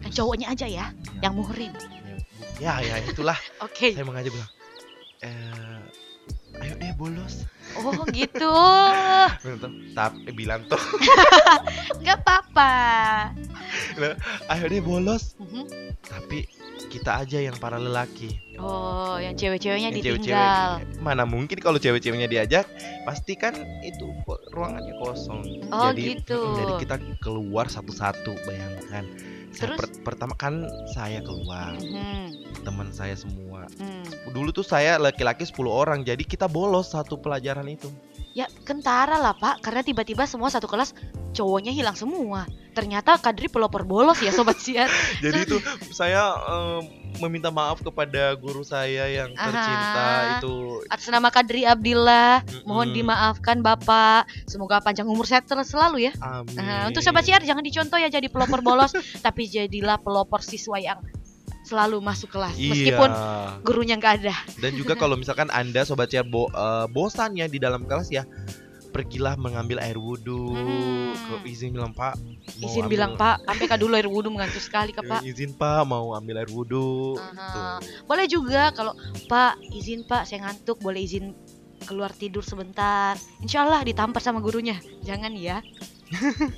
Yang 0.01 0.13
cowoknya 0.15 0.47
aja 0.49 0.67
ya, 0.69 0.87
yang 1.19 1.35
muhrim. 1.35 1.75
Ya 2.57 2.81
ya 2.81 2.97
itulah 3.05 3.37
Oke. 3.67 3.93
saya 3.93 4.05
mengajak 4.05 4.33
bilang 4.33 4.51
eh 5.25 5.81
ayo 6.63 6.73
deh 6.81 6.93
bolos 6.97 7.45
Oh 7.77 7.93
gitu. 8.15 8.57
Tapi 9.93 10.31
bilang 10.33 10.65
tuh, 10.71 10.81
Nggak 12.01 12.19
apa-apa. 12.25 12.73
ayo 14.49 14.65
deh 14.71 14.81
bolos. 14.81 15.37
Tapi 16.07 16.47
kita 16.89 17.21
aja 17.21 17.43
yang 17.43 17.57
para 17.59 17.77
lelaki. 17.77 18.39
Oh, 18.57 19.21
yang 19.21 19.37
cewek-ceweknya 19.37 19.93
ditinggal. 19.93 20.81
cewek-cewek. 20.81 21.03
Mana 21.05 21.29
mungkin 21.29 21.59
kalau 21.61 21.77
cewek-ceweknya 21.77 22.31
diajak, 22.31 22.65
pasti 23.05 23.37
kan 23.37 23.53
itu 23.85 24.09
ruangannya 24.55 24.95
kosong. 25.03 25.43
Oh, 25.69 25.93
jadi, 25.93 26.17
gitu. 26.17 26.41
Jadi 26.57 26.73
kita 26.87 26.97
keluar 27.21 27.69
satu-satu, 27.69 28.33
bayangkan. 28.49 29.05
Saya 29.57 29.73
Terus? 29.73 29.81
per- 29.81 30.13
pertama 30.13 30.37
kan 30.37 30.69
saya 30.93 31.25
keluar, 31.25 31.73
Mhm. 31.81 32.61
teman 32.61 32.93
saya 32.93 33.17
semua. 33.17 33.65
Hmm. 33.81 34.05
Dulu 34.37 34.53
tuh 34.53 34.61
saya 34.61 35.01
laki-laki 35.01 35.49
10 35.49 35.73
orang, 35.73 36.05
jadi 36.05 36.21
kita 36.21 36.45
bolos 36.45 36.93
satu 36.93 37.17
pelajaran 37.17 37.65
itu. 37.65 37.89
Ya 38.37 38.53
kentara 38.69 39.17
lah 39.17 39.33
pak, 39.33 39.65
karena 39.65 39.81
tiba-tiba 39.81 40.29
semua 40.29 40.53
satu 40.53 40.69
kelas 40.69 40.93
cowoknya 41.33 41.73
hilang 41.73 41.97
semua. 41.97 42.45
Ternyata 42.77 43.17
Kadri 43.17 43.49
pelopor 43.49 43.89
bolos 43.89 44.21
ya 44.21 44.29
sobat 44.29 44.61
siar. 44.61 44.93
Jadi 45.25 45.49
itu 45.49 45.57
saya 45.89 46.37
em, 46.45 46.85
meminta 47.25 47.49
maaf 47.49 47.81
kepada 47.81 48.37
guru 48.37 48.61
saya 48.61 49.09
yang 49.09 49.33
tercinta 49.33 50.05
Aha. 50.05 50.33
itu. 50.37 50.85
Atas 50.93 51.09
nama 51.09 51.33
Kadri 51.33 51.65
Abdillah, 51.65 52.45
mohon 52.69 52.93
Mm-mm. 52.93 53.01
dimaafkan 53.01 53.65
bapak. 53.65 54.29
Semoga 54.45 54.85
panjang 54.85 55.09
umur 55.09 55.25
sehat 55.25 55.49
terus 55.49 55.73
selalu 55.73 56.09
ya. 56.09 56.13
Amin. 56.21 56.61
Nah, 56.61 56.93
untuk 56.93 57.01
sobat 57.01 57.25
siar 57.25 57.41
jangan 57.41 57.65
dicontoh 57.65 57.97
ya 57.97 58.13
jadi 58.13 58.29
pelopor 58.29 58.61
bolos, 58.61 58.93
tapi 59.25 59.49
jadilah 59.49 59.97
pelopor 59.97 60.45
siswa 60.45 60.77
yang 60.77 61.01
selalu 61.67 61.99
masuk 61.99 62.31
kelas 62.31 62.55
meskipun 62.55 63.11
Iya. 63.11 63.59
gurunya 63.61 63.95
nggak 63.95 64.15
ada. 64.23 64.35
Dan 64.57 64.73
juga 64.73 64.95
kalau 65.03 65.15
misalkan 65.15 65.51
Anda 65.51 65.83
sobat 65.83 66.09
siar 66.09 66.23
bo- 66.23 66.47
eh, 66.49 66.87
bosan 66.87 67.35
ya 67.35 67.45
di 67.45 67.59
dalam 67.59 67.83
kelas 67.83 68.07
ya, 68.09 68.23
pergilah 68.89 69.35
mengambil 69.35 69.77
air 69.79 69.99
wudhu. 69.99 70.55
Hmm. 70.55 71.13
Ke 71.13 71.51
izin 71.51 71.75
bilang 71.75 71.91
Pak. 71.91 72.15
mau 72.57 72.65
Izin 72.65 72.87
ambil- 72.87 72.93
bilang 72.95 73.13
Pak, 73.15 73.37
sampai 73.45 73.67
kak 73.67 73.79
dulu 73.79 73.93
air 73.93 74.07
wudhu 74.07 74.31
mengantuk 74.31 74.63
sekali 74.63 74.95
Pak. 74.95 75.21
Eh, 75.21 75.29
Izin 75.29 75.53
Pak 75.53 75.83
mau 75.85 76.15
ambil 76.15 76.39
air 76.39 76.49
wudhu. 76.49 77.19
Aha. 77.19 77.83
Tuh. 77.83 78.07
Boleh 78.07 78.25
juga 78.25 78.71
kalau 78.71 78.95
Pak 79.27 79.59
izin 79.69 80.07
Pak 80.07 80.25
saya 80.25 80.47
ngantuk 80.47 80.79
boleh 80.79 81.03
izin 81.03 81.35
keluar 81.85 82.09
tidur 82.09 82.41
sebentar. 82.41 83.19
Insya 83.39 83.63
Allah 83.63 83.83
ditampar 83.83 84.19
sama 84.19 84.39
gurunya. 84.39 84.79
Jangan 85.03 85.35
ya. 85.35 85.61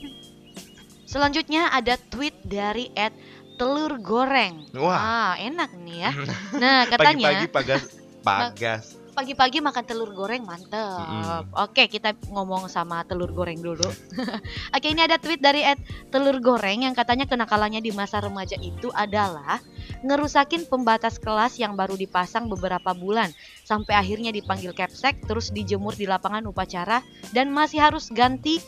Selanjutnya 1.05 1.73
ada 1.73 1.97
tweet 1.99 2.37
dari 2.45 2.93
Ed 2.93 3.17
telur 3.59 3.99
goreng. 3.99 4.65
Wah. 4.79 4.99
Ah, 4.99 5.33
enak 5.43 5.75
nih 5.83 6.07
ya. 6.07 6.11
Nah, 6.63 6.87
katanya 6.87 7.29
Pagi-pagi 7.29 7.47
pagas 7.51 7.83
pagas. 8.23 8.85
pagi-pagi 9.19 9.59
makan 9.59 9.83
telur 9.83 10.15
goreng 10.15 10.47
mantep. 10.47 10.79
Mm-mm. 10.79 11.51
Oke, 11.59 11.91
kita 11.91 12.15
ngomong 12.31 12.71
sama 12.71 13.03
telur 13.03 13.35
goreng 13.35 13.59
dulu. 13.59 13.83
Oke, 14.79 14.95
ini 14.95 15.03
ada 15.03 15.19
tweet 15.19 15.43
dari 15.43 15.67
Ed 15.67 15.83
telur 16.15 16.39
goreng 16.39 16.87
yang 16.87 16.95
katanya 16.95 17.27
kenakalannya 17.27 17.83
di 17.83 17.91
masa 17.91 18.23
remaja 18.23 18.55
itu 18.63 18.95
adalah 18.95 19.59
ngerusakin 20.07 20.71
pembatas 20.71 21.19
kelas 21.19 21.59
yang 21.59 21.75
baru 21.75 21.99
dipasang 21.99 22.47
beberapa 22.47 22.95
bulan 22.95 23.35
sampai 23.67 23.99
akhirnya 23.99 24.31
dipanggil 24.31 24.71
capsek 24.71 25.27
terus 25.27 25.51
dijemur 25.51 25.99
di 25.99 26.07
lapangan 26.07 26.47
upacara 26.47 27.03
dan 27.35 27.51
masih 27.51 27.83
harus 27.83 28.07
ganti 28.15 28.63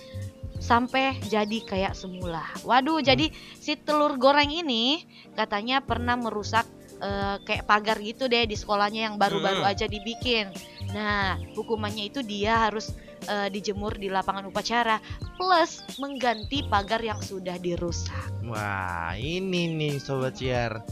sampai 0.61 1.17
jadi 1.27 1.59
kayak 1.65 1.97
semula. 1.97 2.45
Waduh, 2.63 3.01
jadi 3.01 3.33
si 3.57 3.75
telur 3.81 4.21
goreng 4.21 4.53
ini 4.53 5.03
katanya 5.33 5.81
pernah 5.81 6.15
merusak 6.21 6.69
eh, 7.01 7.37
kayak 7.49 7.65
pagar 7.65 7.97
gitu 7.97 8.29
deh 8.29 8.45
di 8.45 8.53
sekolahnya 8.53 9.09
yang 9.09 9.17
baru-baru 9.17 9.65
Hmm. 9.65 9.73
aja 9.73 9.89
dibikin. 9.89 10.53
Nah, 10.93 11.41
hukumannya 11.57 12.13
itu 12.13 12.21
dia 12.21 12.69
harus 12.69 12.93
eh, 13.25 13.49
dijemur 13.49 13.97
di 13.97 14.13
lapangan 14.13 14.49
upacara 14.49 15.01
plus 15.37 15.81
mengganti 15.97 16.65
pagar 16.69 17.01
yang 17.01 17.21
sudah 17.21 17.57
dirusak. 17.57 18.29
Wah, 18.45 19.17
ini 19.17 19.73
nih 19.77 19.97
sobat 19.97 20.37
ciar. 20.37 20.85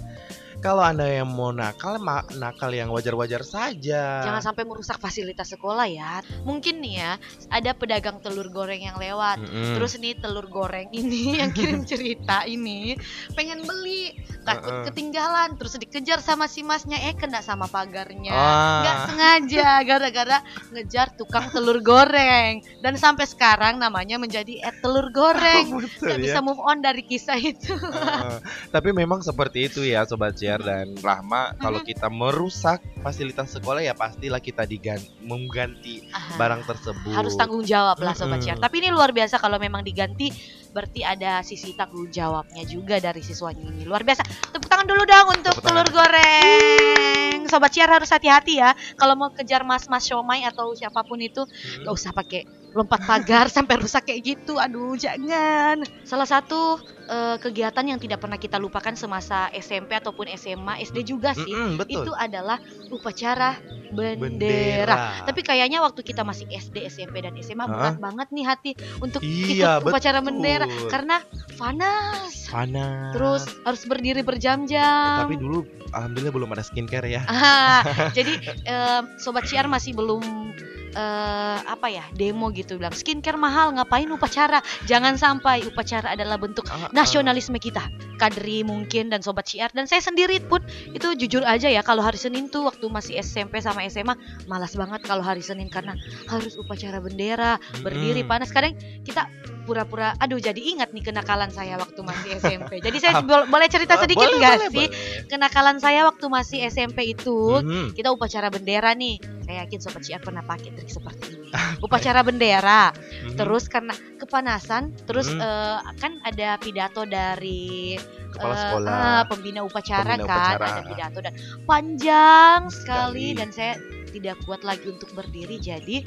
Kalau 0.59 0.83
Anda 0.83 1.07
yang 1.07 1.31
mau 1.31 1.55
nakal, 1.55 2.03
nakal 2.35 2.71
yang 2.75 2.91
wajar-wajar 2.91 3.47
saja. 3.47 4.27
Jangan 4.27 4.43
sampai 4.43 4.67
merusak 4.67 4.99
fasilitas 4.99 5.55
sekolah 5.55 5.87
ya. 5.87 6.19
Mungkin 6.43 6.83
nih 6.83 6.95
ya, 6.99 7.13
ada 7.47 7.71
pedagang 7.79 8.19
telur 8.19 8.51
goreng 8.51 8.83
yang 8.83 8.99
lewat. 8.99 9.39
Mm-mm. 9.39 9.79
Terus 9.79 9.95
nih 10.03 10.19
telur 10.19 10.51
goreng 10.51 10.91
ini 10.91 11.33
yang 11.41 11.55
kirim 11.55 11.87
cerita 11.87 12.43
ini 12.43 12.99
pengen 13.39 13.63
beli 13.63 14.13
takut 14.49 14.73
Heeh. 14.73 14.85
ketinggalan 14.89 15.61
terus 15.61 15.77
dikejar 15.77 16.25
sama 16.25 16.49
si 16.49 16.65
masnya 16.65 16.97
eh 17.05 17.13
kena 17.13 17.45
sama 17.45 17.69
pagarnya 17.69 18.33
nggak 18.81 18.97
sengaja 19.13 19.69
gara-gara 19.89 20.39
ngejar 20.73 21.13
tukang 21.21 21.53
telur 21.53 21.85
goreng 21.85 22.65
dan 22.81 22.95
sampai 22.97 23.29
sekarang 23.29 23.77
namanya 23.77 24.17
menjadi 24.17 24.65
eh 24.65 24.75
telur 24.81 25.13
goreng 25.13 25.69
Betul 25.85 26.09
nggak 26.09 26.19
ya. 26.19 26.25
bisa 26.25 26.39
move 26.41 26.61
on 26.65 26.81
dari 26.81 27.05
kisah 27.05 27.37
itu 27.37 27.77
Heeh. 27.77 28.41
Tapi 28.73 28.89
memang 28.97 29.21
seperti 29.21 29.69
itu 29.69 29.85
ya 29.85 30.09
Sobat 30.09 30.33
Ciar 30.49 30.61
dan 30.61 30.97
Rahma 30.97 31.53
Kalau 31.55 31.81
kita 31.83 32.09
merusak 32.09 32.81
fasilitas 32.99 33.53
sekolah 33.53 33.79
ya 33.79 33.93
pastilah 33.93 34.41
kita 34.41 34.65
digan 34.65 34.97
mengganti 35.21 36.09
Ah, 36.09 36.25
barang 36.35 36.65
tersebut. 36.65 37.13
Harus 37.13 37.35
tanggung 37.35 37.61
jawab 37.63 37.97
lah 37.99 38.13
sobat 38.13 38.41
Mm-mm. 38.41 38.47
Ciar 38.47 38.59
tapi 38.59 38.81
ini 38.81 38.89
luar 38.89 39.13
biasa 39.13 39.37
kalau 39.37 39.57
memang 39.57 39.83
diganti 39.83 40.33
berarti 40.69 41.01
ada 41.03 41.41
sisi 41.41 41.73
tanggung 41.73 42.09
jawabnya 42.09 42.65
juga 42.65 42.97
dari 42.97 43.21
siswanya 43.21 43.61
ini 43.67 43.85
luar 43.85 44.01
biasa. 44.03 44.25
Tepuk 44.49 44.67
tangan 44.67 44.87
dulu 44.87 45.05
dong 45.05 45.27
untuk 45.35 45.53
Tepuk 45.53 45.63
tangan. 45.63 45.85
telur 45.85 45.89
goreng. 45.93 47.41
Sobat 47.45 47.71
Ciar 47.71 47.89
harus 47.91 48.09
hati-hati 48.09 48.57
ya 48.57 48.71
kalau 48.95 49.15
mau 49.15 49.31
kejar 49.31 49.63
mas-mas 49.63 50.01
siomay 50.03 50.43
atau 50.43 50.73
siapa 50.73 51.01
pun 51.03 51.19
itu 51.19 51.41
Hmm. 51.41 51.81
nggak 51.83 51.95
usah 51.95 52.11
pakai 52.11 52.45
lompat 52.73 53.01
pagar 53.05 53.47
sampai 53.57 53.81
rusak 53.81 54.05
kayak 54.05 54.37
gitu 54.37 54.57
aduh 54.57 54.93
jangan 54.95 55.81
salah 56.05 56.29
satu 56.29 56.77
eh, 57.09 57.37
kegiatan 57.41 57.85
yang 57.85 57.97
tidak 57.97 58.21
pernah 58.21 58.37
kita 58.37 58.61
lupakan 58.61 58.93
semasa 58.93 59.49
SMP 59.53 59.97
ataupun 59.97 60.29
SMA 60.35 60.85
SD 60.85 61.05
juga 61.05 61.33
sih 61.33 61.49
Mm-mm, 61.49 61.81
betul 61.81 62.05
itu 62.05 62.13
adalah 62.13 62.61
upacara 62.89 63.57
bendera. 63.89 64.21
Bendera. 64.21 64.97
Tapi 65.25 65.41
kayaknya 65.41 65.81
waktu 65.81 66.05
kita 66.05 66.21
masih 66.21 66.45
SD, 66.53 66.85
SMP 66.85 67.25
dan 67.25 67.33
SMA 67.41 67.65
Hah? 67.65 67.73
berat 67.73 67.97
banget 67.97 68.29
nih 68.29 68.45
hati 68.45 68.71
untuk 69.01 69.25
Iya, 69.25 69.81
ikut 69.81 69.89
upacara 69.89 70.21
betul. 70.21 70.29
bendera 70.29 70.67
karena 70.93 71.17
panas. 71.57 72.33
panas 72.49 73.13
Terus 73.17 73.43
harus 73.65 73.83
berdiri 73.89 74.21
Eh, 74.21 74.27
berjam-jam. 74.27 75.25
Tapi 75.25 75.41
dulu 75.41 75.65
Alhamdulillah 75.89 76.35
belum 76.37 76.51
ada 76.53 76.61
skincare 76.61 77.09
ya 77.09 77.25
Ah, 77.25 77.81
jadi 78.17 78.37
em, 78.69 79.03
sobat 79.17 79.49
siar 79.49 79.65
masih 79.65 79.97
belum 79.97 80.53
eh, 80.99 81.59
apa 81.63 81.87
ya 81.87 82.03
demo 82.13 82.51
gitu 82.51 82.75
bilang 82.75 82.91
skincare 82.91 83.39
mahal 83.39 83.71
ngapain 83.73 84.09
upacara 84.09 84.59
jangan 84.85 85.15
sampai 85.15 85.63
upacara 85.65 86.13
adalah 86.13 86.35
bentuk 86.37 86.67
Ah, 86.67 86.75
ah. 86.81 86.91
nasionalisme 86.91 87.55
kita 87.57 87.87
Kadri 88.19 88.61
mungkin 88.61 89.09
dan 89.09 89.23
sobat 89.23 89.47
syiar 89.47 89.71
dan 89.71 89.87
saya 89.87 90.03
sendiri 90.03 90.43
pun 90.43 90.59
itu 90.89 91.15
jujur 91.17 91.47
aja 91.47 91.71
ya 91.71 91.81
kalau 91.81 92.03
hari 92.03 92.19
Senin 92.19 92.51
tuh 92.51 92.67
waktu 92.67 92.83
masih 92.89 93.15
SMP 93.17 93.63
sama 93.63 93.87
SMA 93.87 94.19
malas 94.45 94.75
banget 94.75 95.01
kalau 95.03 95.23
hari 95.23 95.39
Senin 95.39 95.69
karena 95.69 95.95
harus 96.27 96.59
upacara 96.59 96.99
bendera 96.99 97.57
berdiri 97.79 98.21
Mm-mm. 98.21 98.29
panas 98.29 98.51
kadang 98.51 98.75
kita 99.01 99.31
pura-pura 99.63 100.19
aduh 100.19 100.37
jadi 100.37 100.59
ingat 100.59 100.91
nih 100.91 101.05
kenakalan 101.05 101.49
saya 101.49 101.77
waktu 101.77 102.01
masih 102.01 102.31
SMP 102.43 102.81
jadi 102.81 102.99
saya 102.99 103.13
bo- 103.21 103.47
boleh 103.47 103.69
cerita 103.69 103.95
Ah, 103.95 104.03
sedikit 104.03 104.27
nggak 104.27 104.57
sih 104.67 104.87
boleh. 104.89 104.91
kenakalan 105.27 105.77
saya 105.79 106.03
waktu 106.05 106.27
masih 106.27 106.59
SMP 106.67 107.09
itu 107.09 107.61
Mhm. 107.61 107.95
kita 107.95 108.11
upacara 108.11 108.49
bendera 108.49 108.91
nih 108.93 109.38
saya 109.59 109.67
yakin 109.67 109.81
sobat 109.83 110.03
syiar 110.03 110.23
pernah 110.23 110.41
pakai 110.41 110.71
trik 110.71 110.87
seperti 110.87 111.35
ini 111.35 111.51
upacara 111.85 112.23
bendera 112.23 112.95
Mhm. 112.95 113.35
terus 113.35 113.67
karena 113.67 113.91
kepanasan 114.17 114.95
terus 115.03 115.27
Hmm. 115.27 115.43
eh, 115.43 115.79
kan 115.97 116.23
ada 116.23 116.55
pidato 116.57 117.03
dari 117.03 117.99
kepala 118.31 118.55
eh, 118.55 118.61
sekolah 118.61 118.93
ah, 118.95 119.23
pembina 119.27 119.61
upacara 119.61 120.15
Pembina 120.15 120.25
kan 120.25 120.39
upacara. 120.55 120.67
ada 120.71 120.83
pidato 120.87 121.19
dan 121.19 121.35
panjang 121.67 122.61
sekali 122.69 122.87
Sekali. 123.27 123.27
dan 123.35 123.49
saya 123.51 123.75
tidak 124.09 124.39
kuat 124.43 124.63
lagi 124.63 124.87
untuk 124.87 125.11
berdiri 125.13 125.59
jadi 125.59 126.01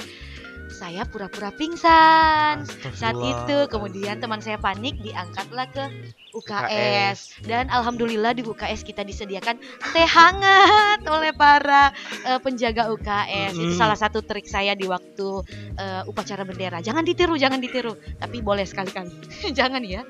saya 0.71 1.03
pura-pura 1.05 1.51
pingsan. 1.51 2.63
Saat 2.95 3.17
itu 3.19 3.57
kemudian 3.67 4.17
teman 4.23 4.39
saya 4.39 4.57
panik 4.57 4.97
diangkatlah 5.03 5.67
ke 5.69 5.83
UKS 6.31 7.43
dan 7.43 7.67
alhamdulillah 7.67 8.31
di 8.31 8.41
UKS 8.47 8.87
kita 8.87 9.03
disediakan 9.03 9.59
teh 9.91 10.07
hangat 10.07 11.03
oleh 11.03 11.35
para 11.35 11.91
eh, 12.23 12.39
penjaga 12.39 12.87
UKS 12.87 13.51
itu 13.59 13.75
salah 13.75 13.99
satu 13.99 14.23
trik 14.23 14.47
saya 14.47 14.71
di 14.73 14.87
waktu 14.87 15.43
eh, 15.75 16.09
upacara 16.09 16.47
bendera. 16.47 16.79
Jangan 16.79 17.03
ditiru 17.03 17.35
jangan 17.35 17.59
ditiru. 17.59 17.93
Tapi 18.17 18.39
boleh 18.39 18.63
sekali-kali 18.63 19.11
jangan 19.59 19.83
ya. 19.83 20.07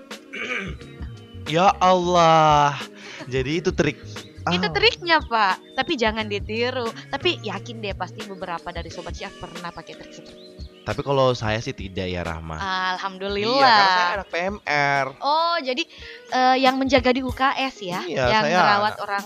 Ya 1.50 1.74
Allah. 1.82 2.78
Jadi 3.26 3.60
itu 3.60 3.74
trik. 3.74 3.98
Itu 4.44 4.64
Ah, 4.64 4.72
triknya 4.72 5.18
pak 5.22 5.56
tapi 5.76 5.94
jangan 5.94 6.26
ditiru 6.26 6.84
tapi 7.08 7.38
yakin 7.40 7.78
deh 7.80 7.94
pasti 7.94 8.26
beberapa 8.26 8.66
dari 8.68 8.88
sobat 8.88 9.14
syah 9.14 9.30
pernah 9.32 9.70
pakai 9.70 9.94
trik 9.94 10.12
seperti 10.12 10.42
itu 10.42 10.60
Tapi 10.82 11.02
kalau 11.02 11.30
saya 11.32 11.58
sih 11.58 11.72
tidak 11.72 12.10
ya 12.10 12.22
Rahma. 12.22 12.58
alhamdulillah 12.98 13.54
Iya, 13.54 13.70
karena 13.70 13.94
saya 13.94 14.10
anak 14.12 14.28
PMR. 14.28 15.06
Oh, 15.22 15.56
jadi 15.62 15.84
eh, 16.32 16.56
yang 16.58 16.76
menjaga 16.76 17.14
di 17.14 17.22
UKS 17.22 17.76
ya, 17.84 18.02
Iya, 18.02 18.26
yang 18.28 18.44
saya 18.44 18.58
merawat 18.58 18.92
anak- 18.92 19.00
orang 19.00 19.26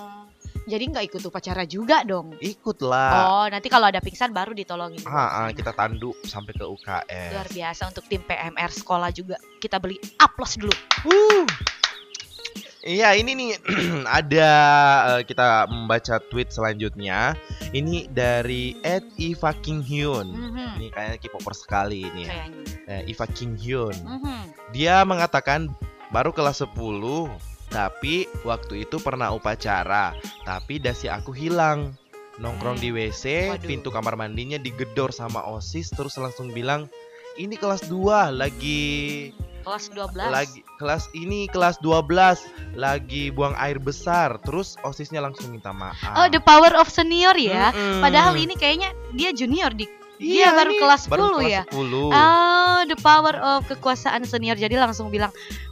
Jadi 0.66 0.84
nggak 0.90 1.06
ikut 1.06 1.22
upacara 1.24 1.64
juga 1.64 2.02
dong. 2.04 2.34
Ikutlah. 2.42 3.12
Oh, 3.38 3.46
nanti 3.46 3.70
kalau 3.70 3.86
ada 3.86 4.02
pingsan 4.02 4.34
baru 4.34 4.52
ditolongin. 4.52 5.00
Ah, 5.06 5.46
ah, 5.46 5.50
kita 5.50 5.72
tanduk 5.72 6.18
sampai 6.26 6.52
ke 6.52 6.66
UKS. 6.66 7.32
Luar 7.32 7.48
biasa 7.48 7.82
untuk 7.86 8.04
tim 8.04 8.20
PMR 8.20 8.74
sekolah 8.74 9.14
juga 9.14 9.38
kita 9.56 9.78
beli 9.78 9.96
aplos 10.18 10.58
dulu. 10.58 10.74
Wuh. 11.06 11.46
Iya 12.86 13.18
ini 13.18 13.34
nih 13.34 13.52
ada 14.22 14.52
eh, 15.18 15.22
kita 15.26 15.66
membaca 15.66 16.22
tweet 16.30 16.54
selanjutnya. 16.54 17.34
Ini 17.74 18.14
dari 18.14 18.78
Ed 18.86 19.10
Iva 19.18 19.58
King 19.58 19.82
Hyun. 19.82 20.30
Mhm, 20.30 20.78
Ini 20.78 20.88
kayaknya 20.94 21.18
K-popper 21.18 21.58
sekali 21.58 22.06
ini 22.06 22.30
ya. 22.30 22.46
Eh, 22.86 23.10
Iva 23.10 23.26
King 23.26 23.58
Hyun. 23.58 23.98
Mhm. 23.98 24.38
Dia 24.78 25.02
mengatakan 25.02 25.74
baru 26.14 26.30
kelas 26.30 26.62
10 26.62 27.34
tapi 27.74 28.30
waktu 28.46 28.86
itu 28.86 29.02
pernah 29.02 29.34
upacara 29.34 30.14
tapi 30.46 30.78
dasi 30.78 31.10
aku 31.10 31.34
hilang. 31.34 31.98
Nongkrong 32.36 32.84
di 32.84 32.92
WC, 32.92 33.48
Waduh. 33.48 33.64
pintu 33.64 33.90
kamar 33.96 34.20
mandinya 34.20 34.60
digedor 34.60 35.16
sama 35.16 35.40
OSIS 35.48 35.88
terus 35.96 36.20
langsung 36.20 36.52
bilang 36.52 36.92
ini 37.40 37.56
kelas 37.56 37.88
2 37.88 38.28
lagi 38.36 39.32
Kelas 39.66 39.90
12. 39.90 40.14
lagi 40.30 40.60
kelas 40.78 41.04
ini 41.18 41.50
kelas 41.50 41.82
12 41.82 42.78
lagi 42.78 43.34
buang 43.34 43.58
air 43.58 43.82
besar 43.82 44.38
terus 44.46 44.78
osisnya 44.86 45.20
langsung 45.20 45.50
minta 45.50 45.74
maaf 45.74 45.98
Oh, 46.14 46.30
the 46.30 46.38
power 46.38 46.70
of 46.78 46.86
senior 46.86 47.34
ya. 47.34 47.74
Mm-mm. 47.74 48.00
Padahal 48.00 48.38
ini 48.38 48.54
kayaknya 48.54 48.94
dia 49.12 49.34
junior 49.34 49.74
di 49.74 49.90
Iya, 50.16 50.48
dia 50.48 50.50
baru 50.56 50.72
ini 50.72 50.80
kelas 50.80 51.02
baru 51.12 51.24
10 51.28 51.36
kelas 51.36 51.52
ya? 51.52 51.64
10. 51.76 51.92
Oh, 52.08 52.80
the 52.88 52.98
power 53.04 53.36
of 53.36 53.68
kekuasaan 53.68 54.24
senior. 54.24 54.56
Jadi 54.56 54.80
langsung 54.80 55.12
bilang, 55.12 55.28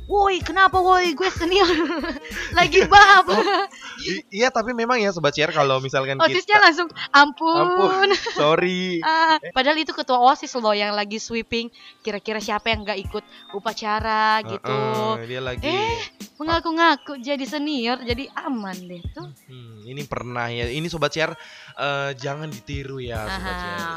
"Woi, 0.05 0.39
kenapa 0.39 0.77
woi? 0.77 1.11
Gue 1.11 1.29
senior. 1.29 1.67
Lagi 2.57 2.83
bab." 2.85 3.27
I- 4.03 4.25
iya 4.29 4.49
tapi 4.49 4.71
memang 4.71 4.97
ya 4.97 5.09
sobat 5.09 5.31
share 5.31 5.49
kalau 5.49 5.79
misalkan 5.79 6.17
Osisnya 6.17 6.57
kita 6.57 6.63
langsung, 6.63 6.87
"Ampun." 7.09 7.55
Ampun. 7.55 8.09
sorry 8.33 8.99
Ah, 9.05 9.35
padahal 9.51 9.77
itu 9.77 9.91
ketua 9.91 10.19
OSIS 10.19 10.51
loh 10.55 10.71
yang 10.71 10.91
lagi 10.91 11.17
sweeping. 11.17 11.71
Kira-kira 11.99 12.37
siapa 12.37 12.67
yang 12.67 12.83
nggak 12.83 12.99
ikut 13.01 13.23
upacara 13.53 14.43
gitu. 14.43 14.75
Heeh, 15.15 15.25
dia 15.25 15.39
lagi 15.39 15.63
Eh, 15.63 15.95
Mengaku-ngaku 16.33 17.21
jadi 17.21 17.45
senior, 17.45 18.01
jadi 18.01 18.27
aman 18.35 18.75
deh 18.75 18.99
tuh. 19.09 19.29
Hmm, 19.45 19.85
ini 19.85 20.03
pernah 20.03 20.49
ya 20.49 20.67
ini 20.67 20.87
sobat 20.87 21.13
share 21.13 21.31
eh, 21.75 22.11
jangan 22.15 22.49
ditiru 22.49 22.97
ya 22.97 23.23
sobat 23.23 23.55
share 23.55 23.87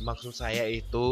maksud 0.00 0.32
saya 0.32 0.66
itu 0.66 1.06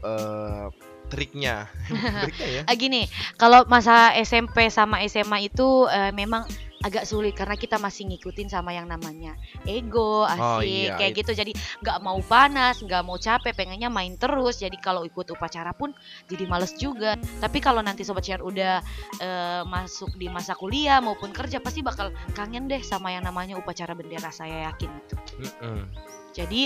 eh, 0.00 0.64
triknya 1.10 1.66
triknya 2.24 2.48
ya 2.48 2.62
Ah, 2.64 2.76
gini, 2.78 3.10
kalau 3.34 3.66
masa 3.66 4.14
SMP 4.16 4.70
sama 4.70 5.02
SMA 5.04 5.50
itu 5.50 5.90
eh, 5.90 6.14
memang 6.14 6.46
agak 6.80 7.04
sulit 7.04 7.36
karena 7.36 7.60
kita 7.60 7.76
masih 7.76 8.08
ngikutin 8.08 8.48
sama 8.48 8.72
yang 8.72 8.88
namanya 8.88 9.36
ego, 9.68 10.24
asik 10.24 10.40
Oh, 10.40 10.60
iya, 10.64 10.96
kayak 10.96 11.12
itu. 11.12 11.20
gitu. 11.20 11.32
Jadi 11.36 11.52
nggak 11.84 11.98
mau 12.00 12.16
panas, 12.24 12.80
nggak 12.80 13.04
mau 13.04 13.20
capek, 13.20 13.52
pengennya 13.52 13.92
main 13.92 14.16
terus. 14.16 14.64
Jadi 14.64 14.80
kalau 14.80 15.04
ikut 15.04 15.28
upacara 15.28 15.76
pun 15.76 15.92
jadi 16.24 16.48
males 16.48 16.72
juga. 16.80 17.20
Tapi 17.36 17.60
kalau 17.60 17.84
nanti 17.84 18.00
sobat 18.00 18.24
share 18.24 18.40
udah 18.40 18.80
eh, 19.20 19.62
masuk 19.68 20.16
di 20.16 20.32
masa 20.32 20.56
kuliah 20.56 21.04
maupun 21.04 21.36
kerja 21.36 21.60
pasti 21.60 21.84
bakal 21.84 22.16
kangen 22.32 22.64
deh 22.64 22.80
sama 22.80 23.12
yang 23.12 23.28
namanya 23.28 23.60
upacara 23.60 23.92
bendera. 23.92 24.32
Saya 24.32 24.72
yakin 24.72 24.88
itu. 25.04 25.16
Mm-mm. 25.36 25.84
Jadi 26.32 26.64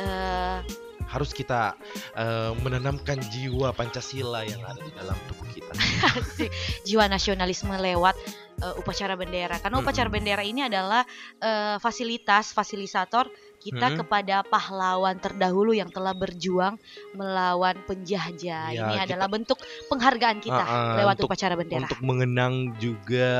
eh, 0.00 0.58
harus 1.08 1.30
kita 1.34 1.74
eh, 2.16 2.52
menanamkan 2.60 3.18
jiwa 3.32 3.74
Pancasila 3.74 4.46
yang 4.46 4.60
ada 4.62 4.80
di 4.80 4.92
dalam 4.94 5.16
tubuh 5.30 5.48
kita. 5.50 5.72
Jiwa 6.88 7.06
nasionalisme 7.08 7.72
lewat 7.76 8.16
eh, 8.62 8.80
upacara 8.80 9.14
bendera. 9.16 9.58
Karena 9.58 9.80
upacara 9.80 10.08
bendera 10.10 10.42
ini 10.44 10.66
adalah 10.66 11.02
eh, 11.40 11.76
fasilitas 11.78 12.52
fasilitator 12.54 13.30
kita 13.62 13.86
Mm-mm. 13.88 13.98
kepada 14.02 14.42
pahlawan 14.42 15.16
terdahulu 15.16 15.70
yang 15.70 15.86
telah 15.86 16.10
berjuang 16.12 16.74
melawan 17.12 17.78
penjajah 17.82 18.64
Ya, 18.68 18.82
ini 18.82 18.94
kita- 18.96 19.06
adalah 19.08 19.28
bentuk 19.28 19.58
penghargaan 19.86 20.38
kita 20.38 20.58
Ah, 20.58 20.66
ah, 20.66 20.94
lewat 20.98 21.16
untuk- 21.16 21.28
upacara 21.28 21.54
bendera 21.54 21.84
untuk 21.84 22.00
mengenang 22.00 22.54
juga 22.76 23.30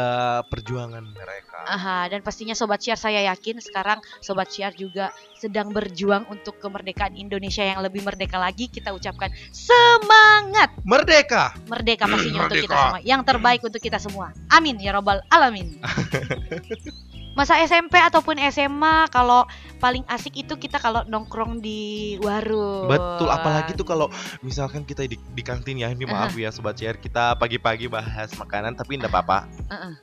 perjuangan 0.47 1.02
mereka. 1.05 1.59
Aha, 1.64 2.07
dan 2.07 2.21
pastinya 2.21 2.52
Sobat 2.52 2.79
Syiar 2.79 2.97
saya 2.97 3.23
yakin 3.29 3.59
sekarang 3.59 3.99
Sobat 4.19 4.49
Syiar 4.49 4.71
juga 4.73 5.11
sedang 5.35 5.71
berjuang 5.71 6.26
untuk 6.29 6.57
kemerdekaan 6.57 7.14
Indonesia 7.14 7.62
yang 7.62 7.79
lebih 7.81 8.00
merdeka 8.00 8.37
lagi. 8.37 8.67
Kita 8.67 8.91
ucapkan 8.91 9.31
semangat 9.50 10.71
Merdeka. 10.83 11.55
merdeka 11.67 12.07
pastinya 12.07 12.47
untuk 12.47 12.59
kita 12.59 12.67
Merdeka. 12.69 12.83
semua. 12.88 13.00
Yang 13.02 13.21
terbaik 13.25 13.61
untuk 13.61 13.81
kita 13.81 13.99
semua. 13.99 14.26
Amin 14.49 14.79
ya 14.79 14.91
robbal 14.93 15.23
alamin. 15.29 15.79
Masa 17.33 17.57
SMP 17.65 17.97
ataupun 17.97 18.37
SMA 18.53 19.09
kalau 19.09 19.49
paling 19.81 20.05
asik 20.05 20.45
itu 20.45 20.53
kita 20.61 20.77
kalau 20.77 21.01
nongkrong 21.09 21.64
di 21.64 22.14
warung. 22.21 22.92
Betul, 22.92 23.33
apalagi 23.33 23.73
tuh 23.73 23.88
kalau 23.88 24.12
misalkan 24.45 24.85
kita 24.85 25.09
di, 25.09 25.16
di 25.16 25.42
kantin 25.42 25.81
ya, 25.81 25.88
ini 25.88 26.05
maaf 26.05 26.37
ya 26.37 26.53
sobat 26.53 26.77
share, 26.77 27.01
kita 27.01 27.33
pagi-pagi 27.40 27.88
bahas 27.88 28.29
makanan 28.37 28.77
tapi 28.77 29.01
enggak 29.01 29.16
apa-apa. 29.16 29.49
Heeh. 29.73 29.95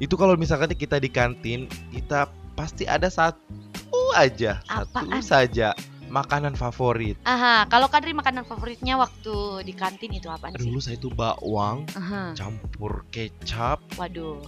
Itu 0.00 0.16
kalau 0.16 0.40
misalkan 0.40 0.72
kita 0.72 0.96
di 0.96 1.12
kantin, 1.12 1.68
kita 1.92 2.32
pasti 2.56 2.88
ada 2.88 3.12
satu 3.12 4.00
aja, 4.16 4.64
satu 4.64 4.88
Apaan? 5.04 5.20
saja 5.20 5.76
makanan 6.08 6.56
favorit. 6.56 7.20
Aha, 7.28 7.68
kalau 7.68 7.92
Kadri 7.92 8.16
makanan 8.16 8.48
favoritnya 8.48 8.96
waktu 8.96 9.66
di 9.68 9.74
kantin 9.76 10.16
itu 10.16 10.30
apaan 10.32 10.56
sih? 10.56 10.64
Dulu 10.64 10.78
saya 10.80 10.96
itu 10.96 11.10
bakwang 11.12 11.84
Aha, 11.92 12.32
campur 12.38 13.04
kecap. 13.12 13.82
waduh. 14.00 14.40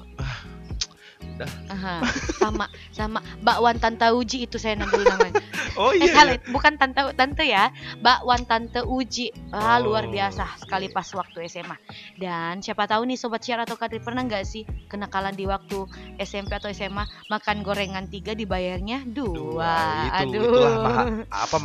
Udah. 1.36 1.50
Aha, 1.68 1.94
sama 2.34 2.64
sama 2.90 3.18
bakwan 3.38 3.76
tante 3.76 4.08
Uji 4.08 4.44
itu 4.44 4.56
saya 4.56 4.76
ngambil 4.76 5.02
namanya. 5.04 5.42
Oh 5.76 5.92
Eh 5.92 6.08
iya. 6.08 6.40
bukan 6.48 6.74
tante 6.74 7.04
tante 7.12 7.44
ya, 7.44 7.68
bakwan 7.98 8.42
tante 8.42 8.80
Uji. 8.80 9.28
Ah, 9.50 9.76
luar 9.76 10.04
Oh. 10.04 10.10
biasa 10.10 10.56
sekali 10.56 10.88
pas 10.88 11.04
waktu 11.06 11.44
SMA. 11.46 11.76
Dan 12.14 12.58
siapa 12.58 12.86
tahu 12.86 13.04
nih 13.04 13.14
sobat 13.14 13.44
Syiar 13.44 13.60
atau 13.60 13.76
Kadri 13.76 14.00
pernah 14.00 14.24
nggak 14.24 14.40
sih 14.42 14.64
kenakalan 14.86 15.32
di 15.32 15.44
waktu 15.44 15.84
SMP 16.16 16.54
atau 16.54 16.68
SMA 16.68 17.04
makan 17.26 17.60
gorengan 17.60 18.08
tiga 18.08 18.32
dibayarnya 18.32 19.04
dua. 19.04 19.36
Dua, 19.36 19.76
itu 20.02 20.20
Aduh. 20.32 20.44
itulah 20.48 20.74
maha- 20.80 21.28
apa 21.28 21.56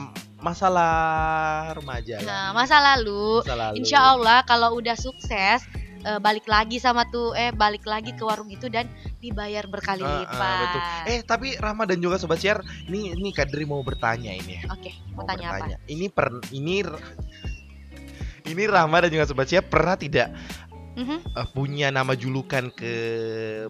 masalah 0.42 0.92
remaja 1.72 2.20
ya. 2.20 2.22
Nah, 2.22 2.48
masa 2.52 2.84
lalu 2.84 3.40
Masa 3.42 3.56
lalu. 3.56 3.76
Insya 3.78 4.00
Allah 4.12 4.44
kalau 4.44 4.76
udah 4.76 4.94
sukses 4.94 5.64
eh, 6.02 6.18
balik 6.18 6.46
lagi 6.46 6.78
sama 6.78 7.06
tuh 7.08 7.34
eh 7.34 7.50
balik 7.50 7.84
lagi 7.84 8.12
ke 8.12 8.22
warung 8.22 8.48
itu 8.48 8.68
dan 8.68 8.86
dibayar 9.18 9.66
berkali 9.66 10.02
Ah, 10.02 10.12
ah, 10.12 10.20
lipat. 10.24 10.58
betul. 10.60 10.82
Eh 11.08 11.20
tapi 11.22 11.48
Rama 11.56 11.84
dan 11.86 11.98
juga 11.98 12.18
sobat 12.18 12.38
share, 12.38 12.60
ini 12.86 13.14
ini 13.14 13.30
Kadri 13.32 13.64
mau 13.64 13.82
bertanya 13.82 14.32
ini. 14.32 14.62
Oke, 14.68 14.92
mau 15.14 15.24
tanya 15.24 15.54
apa? 15.54 15.70
bertanya. 15.70 15.78
Ini 15.86 16.06
per 16.08 16.28
ini 16.52 16.82
ini 18.44 18.64
Rama 18.66 18.98
dan 19.00 19.10
juga 19.10 19.26
sobat 19.26 19.48
share 19.48 19.64
pernah 19.64 19.96
tidak 19.96 20.34
eh, 20.98 21.48
punya 21.54 21.88
nama 21.90 22.14
julukan 22.14 22.70
ke 22.70 22.94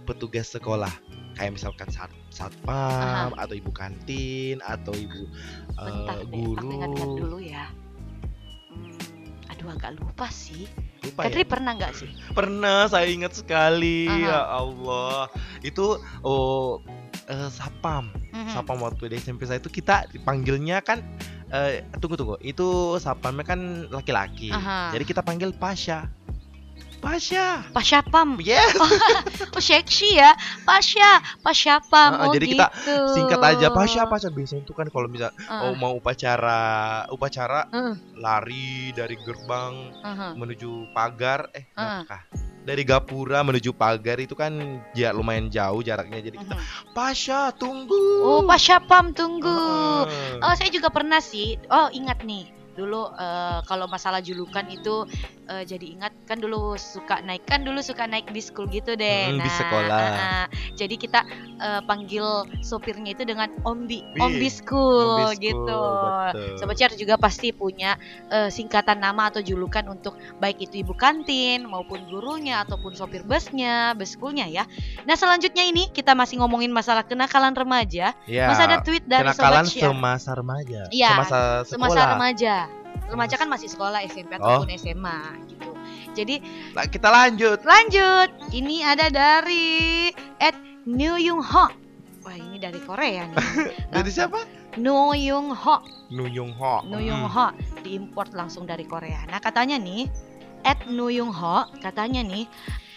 petugas 0.03 0.49
sekolah? 0.49 0.91
Kayak 1.31 1.55
misalkan 1.55 1.87
sat 1.89 2.11
satpam 2.27 3.31
atau 3.33 3.55
ibu 3.55 3.71
kantin 3.71 4.59
atau 4.59 4.91
ibu 4.91 5.25
Bentar 5.73 6.19
aku 6.21 6.27
guru. 6.27 6.71
ingat-ingat 6.75 7.11
dulu 7.17 7.37
ya. 7.39 7.65
Hmm, 8.67 9.47
aduh 9.47 9.71
agak 9.71 9.95
lupa 9.95 10.27
sih. 10.27 10.67
Lupa 11.11 11.27
ya? 11.27 11.27
Kadri 11.27 11.43
pernah 11.43 11.71
nggak 11.75 11.93
sih? 11.93 12.09
Pernah, 12.37 12.87
saya 12.87 13.05
ingat 13.11 13.35
sekali. 13.35 14.07
Aha. 14.07 14.23
Ya 14.23 14.39
Allah. 14.47 15.27
Itu 15.59 15.99
oh 16.23 16.79
eh, 17.27 17.49
sapam. 17.51 18.09
Mhm. 18.31 18.55
Sapam 18.55 18.79
waktu 18.79 19.11
di 19.11 19.19
SMP 19.19 19.43
saya 19.43 19.59
itu 19.59 19.67
kita 19.67 20.07
dipanggilnya 20.09 20.79
kan 20.79 21.03
eh 21.51 21.83
tunggu 21.99 22.15
tunggu. 22.15 22.35
Itu 22.39 22.95
sapamnya 22.97 23.43
kan 23.43 23.91
laki-laki. 23.91 24.55
Aha. 24.55 24.95
Jadi 24.95 25.03
kita 25.03 25.19
panggil 25.19 25.51
Pasha. 25.51 26.07
Pasha. 27.01 27.65
Pasyapam. 27.73 28.37
Yes. 28.45 28.77
Oh 29.51 29.59
seksi 29.59 30.15
ya. 30.15 30.31
Pasya, 30.63 31.19
Pasyapam. 31.43 32.15
Heeh, 32.15 32.23
oh 32.23 32.31
jadi 32.31 32.45
kita 32.55 32.67
gitu. 32.71 32.95
Singkat 33.13 33.41
aja 33.43 33.67
Pasha 33.73 34.07
Pasha 34.07 34.31
biasanya 34.31 34.63
itu 34.63 34.71
kan 34.71 34.87
kalau 34.87 35.11
misal 35.11 35.27
Heeh, 35.35 35.59
oh 35.59 35.75
mau 35.75 35.91
upacara 35.97 37.03
upacara 37.11 37.67
Heeh. 37.67 37.95
lari 38.15 38.95
dari 38.95 39.19
gerbang 39.19 39.91
heeh. 40.07 40.31
menuju 40.39 40.95
pagar 40.95 41.51
eh 41.51 41.67
Heeh. 41.75 42.07
apakah? 42.07 42.21
Dari 42.61 42.85
gapura 42.85 43.41
menuju 43.43 43.73
pagar 43.75 44.21
itu 44.21 44.37
kan 44.37 44.53
ya 44.93 45.11
lumayan 45.11 45.49
jauh 45.51 45.81
jaraknya 45.83 46.21
jadi 46.21 46.37
kita 46.39 46.55
Mhm. 46.55 46.93
Pasha 46.95 47.51
tunggu. 47.57 48.21
Oh, 48.23 48.41
Pasyapam 48.47 49.11
tunggu. 49.11 49.51
Heeh. 50.07 50.39
Oh, 50.45 50.53
saya 50.55 50.69
juga 50.71 50.93
pernah 50.93 51.19
sih. 51.19 51.57
Oh, 51.67 51.89
ingat 51.91 52.23
nih. 52.23 52.60
Dulu 52.73 53.01
eh, 53.15 53.59
kalau 53.67 53.85
masalah 53.91 54.23
julukan 54.23 54.63
itu 54.71 55.05
eh, 55.51 55.63
jadi 55.67 55.85
ingat 55.99 56.13
kan 56.25 56.39
dulu 56.39 56.79
suka 56.79 57.19
naik 57.23 57.43
kan 57.43 57.67
dulu 57.67 57.83
suka 57.83 58.07
naik 58.07 58.31
bis 58.31 58.49
school 58.49 58.67
gitu 58.71 58.95
deh. 58.95 59.35
Mm, 59.35 59.43
bis 59.43 59.55
sekolah. 59.59 59.99
ah, 59.99 60.19
ah. 60.19 60.45
jadi 60.79 60.95
kita 60.95 61.19
eh, 61.59 61.81
panggil 61.83 62.47
sopirnya 62.63 63.11
itu 63.13 63.27
dengan 63.27 63.51
Om 63.67 63.89
Bi, 63.89 63.99
Wih, 64.15 64.21
Om 64.23 64.33
Bi 64.39 64.49
school 64.49 65.07
Om 65.11 65.17
Bi 65.19 65.25
School, 65.35 65.43
gitu. 65.43 65.81
betul. 66.31 66.57
Sobat 66.57 66.75
Ciar 66.79 66.91
juga 66.95 67.15
pasti 67.19 67.51
punya 67.51 67.99
eh, 68.31 68.49
singkatan 68.49 69.03
nama 69.03 69.27
atau 69.27 69.43
julukan 69.43 69.85
untuk 69.91 70.15
baik 70.39 70.63
itu 70.63 70.81
ibu 70.81 70.95
kantin 70.95 71.67
maupun 71.67 72.07
gurunya 72.07 72.63
ataupun 72.63 72.95
sopir 72.95 73.23
busnya, 73.27 73.93
bus 73.95 74.15
schoolnya 74.15 74.47
ya. 74.47 74.63
Nah 75.07 75.15
selanjutnya 75.15 75.63
ini 75.67 75.89
kita 75.91 76.15
masih 76.15 76.41
ngomongin 76.41 76.71
masalah 76.71 77.03
kenakalan 77.05 77.55
remaja. 77.55 78.13
Ya, 78.27 78.45
Masih 78.51 78.63
ada 78.67 78.77
tweet 78.83 79.03
dari 79.07 79.27
kenakalan 79.31 79.65
Sobat 79.65 79.73
Ciar. 79.75 79.83
semasa 79.91 80.29
remaja. 80.35 80.81
Iya, 80.91 81.11
semasa 81.15 81.37
sekolah. 81.65 81.71
semasa 81.71 82.01
remaja. 82.15 82.55
Remaja 83.11 83.35
kan 83.35 83.45
masih 83.45 83.67
sekolah 83.67 83.99
SMP 84.01 84.39
Oh. 84.39 84.63
ataupun 84.63 84.71
SMA 84.71 85.19
gitu. 85.45 85.69
Jadi 86.11 86.35
Lah, 86.71 86.87
kita 86.87 87.07
lanjut. 87.07 87.59
lanjut. 87.61 88.31
Ini 88.49 88.87
ada 88.87 89.07
dari 89.07 90.09
at 90.39 90.55
New 90.83 91.19
Yung 91.19 91.43
Ho. 91.43 91.67
Wah 92.21 92.35
ini 92.35 92.55
dari 92.55 92.79
Korea 92.79 93.25
nih. 93.27 93.37
Dari 93.93 94.09
siapa? 94.09 94.45
New 94.77 95.11
Yung 95.11 95.51
Ho. 95.51 95.75
Nu 96.07 96.23
Yung 96.25 96.53
Ho. 96.53 96.85
New 96.85 97.01
Yung 97.01 97.25
Hmm. 97.25 97.33
Ho 97.33 97.45
diimport 97.81 98.31
langsung 98.31 98.63
dari 98.63 98.83
Korea. 98.83 99.25
Nah 99.25 99.39
katanya 99.39 99.75
nih, 99.75 100.07
at 100.63 100.85
New 100.85 101.09
Yung 101.09 101.33
Ho 101.33 101.65
katanya 101.81 102.21
nih, 102.21 102.45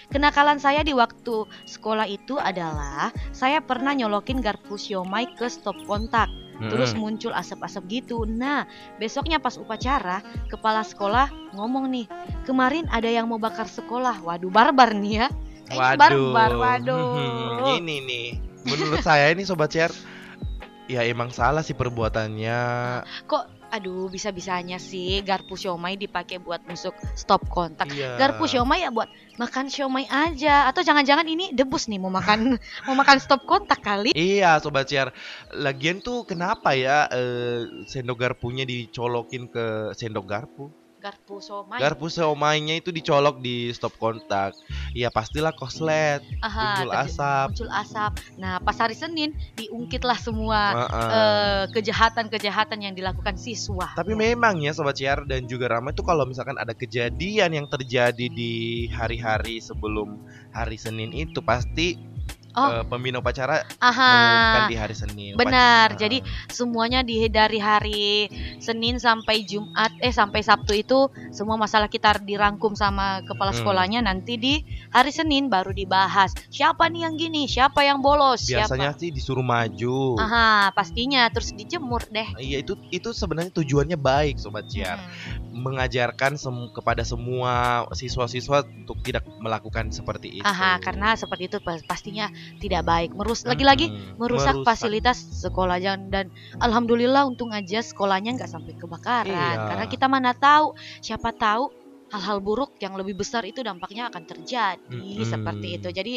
kenakalan 0.06 0.60
saya 0.60 0.84
di 0.84 0.92
waktu 0.92 1.34
sekolah 1.64 2.04
itu 2.04 2.36
adalah 2.36 3.08
saya 3.32 3.58
pernah 3.58 3.90
nyolokin 3.90 4.38
garpu 4.38 4.76
siomay 4.76 5.26
ke 5.32 5.48
stop 5.48 5.74
kontak. 5.82 6.28
Mm-mm. 6.58 6.70
Terus 6.70 6.94
muncul 6.94 7.34
asap-asap 7.34 8.02
gitu. 8.02 8.22
Nah, 8.28 8.66
besoknya 9.02 9.42
pas 9.42 9.58
upacara, 9.58 10.22
kepala 10.46 10.86
sekolah 10.86 11.30
ngomong 11.54 11.90
nih, 11.90 12.06
kemarin 12.46 12.86
ada 12.94 13.10
yang 13.10 13.26
mau 13.26 13.38
bakar 13.38 13.66
sekolah. 13.66 14.22
Waduh, 14.22 14.50
barbar 14.50 14.94
nih 14.94 15.24
ya. 15.24 15.28
Kayaknya 15.70 15.96
barbar, 15.98 16.50
waduh. 16.54 17.08
Hmm, 17.16 17.80
ini 17.80 17.96
nih, 18.04 18.26
menurut 18.68 19.00
saya 19.00 19.32
ini 19.32 19.42
sobat 19.48 19.72
share 19.72 19.94
ya 20.84 21.00
emang 21.00 21.32
salah 21.32 21.64
sih 21.64 21.72
perbuatannya. 21.72 22.60
Kok, 23.24 23.63
aduh, 23.74 24.06
bisa-bisanya 24.06 24.78
sih 24.78 25.18
garpu 25.26 25.58
siomay 25.58 25.98
dipakai 25.98 26.38
buat 26.38 26.62
nusuk 26.70 26.94
stop 27.18 27.42
kontak. 27.50 27.90
Iya. 27.90 28.14
Garpu 28.14 28.46
siomay 28.46 28.86
ya 28.86 28.94
buat 28.94 29.10
makan 29.34 29.66
siomay 29.66 30.06
aja. 30.06 30.70
Atau 30.70 30.86
jangan-jangan 30.86 31.26
ini 31.26 31.50
debus 31.50 31.90
nih 31.90 31.98
mau 31.98 32.14
makan 32.14 32.54
mau 32.86 32.94
makan 32.94 33.18
stop 33.18 33.42
kontak 33.42 33.82
kali. 33.82 34.14
Iya 34.14 34.62
sobat 34.62 34.86
share. 34.86 35.10
Lagian 35.50 35.98
tuh 35.98 36.22
kenapa 36.22 36.78
ya 36.78 37.10
eh, 37.10 37.66
sendok 37.90 38.22
garpunya 38.22 38.62
dicolokin 38.62 39.50
ke 39.50 39.90
sendok 39.98 40.26
garpu? 40.30 40.83
Garpu 41.04 41.36
siomay. 41.36 41.76
Garpu 41.84 42.08
seomainya 42.08 42.80
itu 42.80 42.88
dicolok 42.88 43.36
di 43.44 43.68
stop 43.76 43.92
kontak. 44.00 44.56
Ya 44.96 45.12
pastilah 45.12 45.52
koslet, 45.52 46.24
Aha, 46.40 46.80
terjadi- 46.80 46.96
asap. 47.04 47.46
muncul 47.52 47.70
asap. 47.76 48.12
Nah, 48.40 48.56
pas 48.64 48.72
hari 48.80 48.96
Senin 48.96 49.36
diungkitlah 49.52 50.16
semua 50.16 50.88
eh, 50.88 51.64
kejahatan-kejahatan 51.76 52.88
yang 52.88 52.96
dilakukan 52.96 53.36
siswa. 53.36 53.92
Tapi 53.92 54.16
memang 54.16 54.64
ya 54.64 54.72
Sobat 54.72 54.96
Ciar 54.96 55.28
dan 55.28 55.44
juga 55.44 55.68
Rama 55.68 55.92
itu 55.92 56.00
kalau 56.00 56.24
misalkan 56.24 56.56
ada 56.56 56.72
kejadian 56.72 57.52
yang 57.52 57.66
terjadi 57.68 58.32
di 58.32 58.88
hari-hari 58.88 59.60
sebelum 59.60 60.24
hari 60.56 60.80
Senin 60.80 61.12
itu 61.12 61.44
pasti 61.44 62.00
Oh. 62.54 62.70
eh, 62.70 62.84
pembina 62.84 63.18
upacara 63.18 63.66
Aha. 63.78 64.06
mengumumkan 64.06 64.62
di 64.66 64.76
hari 64.76 64.94
Senin. 64.94 65.32
benar. 65.34 65.90
Upacara. 65.90 66.00
Jadi 66.00 66.18
semuanya 66.46 67.00
di 67.00 67.26
dari 67.26 67.58
hari 67.58 68.30
Senin 68.58 68.96
sampai 68.96 69.42
Jumat 69.42 69.90
eh 69.98 70.10
sampai 70.10 70.40
Sabtu 70.40 70.72
itu 70.72 70.98
semua 71.30 71.54
masalah 71.56 71.86
kita 71.86 72.14
dirangkum 72.16 72.72
sama 72.72 73.20
kepala 73.22 73.50
Hmm. 73.50 73.58
sekolahnya 73.58 74.00
nanti 74.00 74.34
di 74.34 74.54
hari 74.88 75.10
Senin 75.10 75.46
baru 75.46 75.70
dibahas. 75.70 76.30
Siapa 76.46 76.86
nih 76.86 77.04
yang 77.04 77.14
gini? 77.14 77.44
Siapa 77.44 77.82
yang 77.82 77.98
bolos? 77.98 78.46
biasanya 78.46 78.94
Siapa? 78.94 79.00
sih 79.00 79.10
disuruh 79.10 79.42
maju. 79.42 80.14
Aha, 80.16 80.70
pastinya 80.70 81.26
terus 81.28 81.50
dijemur 81.50 82.06
deh. 82.06 82.28
Iya 82.36 82.60
itu 82.60 82.78
itu 82.88 83.10
sebenarnya 83.10 83.50
tujuannya 83.50 83.96
baik 83.96 84.38
Sobat 84.38 84.66
Ciar. 84.66 85.02
Hmm. 85.02 85.50
Mengajarkan 85.54 86.34
sem- 86.34 86.70
kepada 86.70 87.02
semua 87.02 87.52
siswa-siswa 87.90 88.62
untuk 88.66 89.00
tidak 89.00 89.22
melakukan 89.38 89.88
seperti 89.88 90.38
itu. 90.38 90.44
Aha, 90.44 90.78
karena 90.78 91.14
seperti 91.14 91.46
itu 91.46 91.58
pas- 91.58 91.82
pastinya 91.82 92.28
tidak 92.58 92.82
baik. 92.86 93.10
Merus 93.14 93.44
lagi-lagi 93.44 93.92
Mm-mm. 93.92 94.16
merusak, 94.18 94.56
fasilitas 94.64 95.20
sekolah 95.42 95.76
dan, 95.78 96.08
dan 96.08 96.26
alhamdulillah 96.58 97.28
untung 97.28 97.52
aja 97.52 97.80
sekolahnya 97.84 98.36
nggak 98.40 98.50
sampai 98.50 98.72
kebakaran 98.74 99.56
Iya. 99.56 99.68
karena 99.68 99.86
kita 99.86 100.06
mana 100.08 100.32
tahu 100.32 100.72
siapa 101.00 101.30
tahu 101.34 101.83
hal-hal 102.14 102.38
buruk 102.38 102.78
yang 102.78 102.94
lebih 102.94 103.18
besar 103.18 103.42
itu 103.42 103.58
dampaknya 103.66 104.06
akan 104.06 104.22
terjadi 104.22 104.78
Mm-mm. 104.86 105.26
seperti 105.26 105.82
itu 105.82 105.88
jadi 105.90 106.14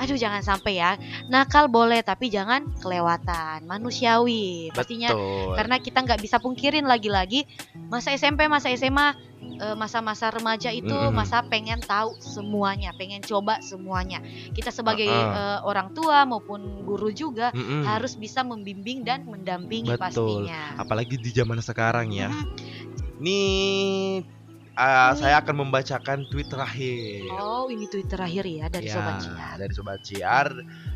aduh 0.00 0.16
jangan 0.16 0.40
sampai 0.40 0.80
ya 0.80 0.96
nakal 1.28 1.68
boleh 1.68 2.00
tapi 2.00 2.32
jangan 2.32 2.72
kelewatan 2.80 3.68
manusiawi 3.68 4.72
pastinya 4.72 5.12
Betul. 5.12 5.52
karena 5.60 5.76
kita 5.84 5.98
nggak 6.00 6.20
bisa 6.24 6.40
pungkirin 6.40 6.88
lagi-lagi 6.88 7.44
masa 7.92 8.16
SMP 8.16 8.48
masa 8.48 8.72
SMA 8.72 9.12
eh, 9.60 9.76
masa-masa 9.76 10.32
remaja 10.32 10.72
itu 10.72 10.96
Mm-mm. 10.96 11.12
masa 11.12 11.44
pengen 11.44 11.84
tahu 11.84 12.16
semuanya 12.24 12.96
pengen 12.96 13.20
coba 13.20 13.60
semuanya 13.60 14.24
kita 14.56 14.72
sebagai 14.72 15.12
Uh-uh. 15.12 15.36
eh, 15.36 15.58
orang 15.68 15.92
tua 15.92 16.24
maupun 16.24 16.88
guru 16.88 17.12
juga 17.12 17.52
Mm-mm. 17.52 17.84
harus 17.84 18.16
bisa 18.16 18.40
membimbing 18.40 19.04
dan 19.04 19.28
mendampingi 19.28 19.92
Betul. 19.92 20.00
pastinya 20.00 20.72
apalagi 20.80 21.20
di 21.20 21.30
zaman 21.36 21.60
sekarang 21.60 22.16
ya. 22.16 22.32
Mhm. 22.32 22.46
Nih 23.18 24.22
uh, 24.78 25.12
saya 25.12 25.42
akan 25.42 25.66
membacakan 25.66 26.22
tweet 26.30 26.46
terakhir. 26.46 27.26
oh 27.34 27.66
ini 27.66 27.90
tweet 27.90 28.06
terakhir 28.06 28.46
ya 28.46 28.70
dari 28.70 28.86
Ya, 28.86 28.94
sobat 28.94 29.16
Ciar 29.20 29.56
Dari 29.58 29.72
Sobat 29.74 30.00
Ciar 30.06 30.46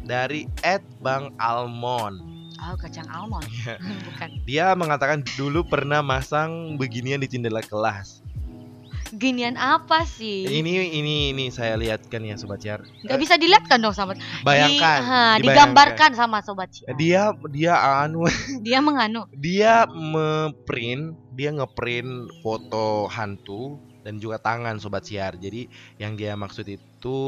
dari 0.07 0.41
Ed 0.63 0.87
Bang 1.03 1.35
Almond. 1.37 2.23
oh 2.63 2.79
kacang 2.79 3.11
almond 3.11 3.43
Iya. 3.51 3.75
bukan 4.07 4.29
Dia 4.47 4.67
mengatakan 4.79 5.27
dulu 5.35 5.67
pernah 5.67 5.99
masang 5.99 6.79
beginian 6.79 7.19
di 7.19 7.27
jendela 7.27 7.59
kelas. 7.59 8.23
Ginian 9.21 9.57
apa 9.57 9.99
sih? 10.17 10.41
Ini 10.59 10.75
ini 10.99 11.15
ini 11.33 11.45
saya 11.55 11.75
lihatkan 11.79 12.23
ya 12.27 12.35
Sobat 12.41 12.59
Ciar. 12.63 12.81
nggak 13.03 13.19
bisa 13.23 13.35
dilihat 13.39 13.65
kan 13.71 13.79
dong 13.83 13.95
sama 13.95 14.15
Bayangkan. 14.47 15.01
Di- 15.03 15.07
ha, 15.09 15.39
digambarkan 15.45 16.11
sama 16.19 16.39
sobat 16.47 16.71
Ciar 16.71 16.99
Dia 16.99 17.23
dia 17.51 17.75
anu. 18.03 18.27
Dia 18.67 18.79
menganu. 18.83 19.23
Dia 19.45 19.75
memprint 19.89 21.05
dia 21.39 21.51
ngeprint 21.57 22.11
foto 22.45 23.09
hantu 23.17 23.63
dan 24.05 24.15
juga 24.23 24.37
tangan 24.43 24.77
sobat 24.83 25.05
siar. 25.09 25.33
Jadi 25.45 25.67
yang 26.03 26.13
dia 26.21 26.33
maksud 26.37 26.67
itu 26.69 27.21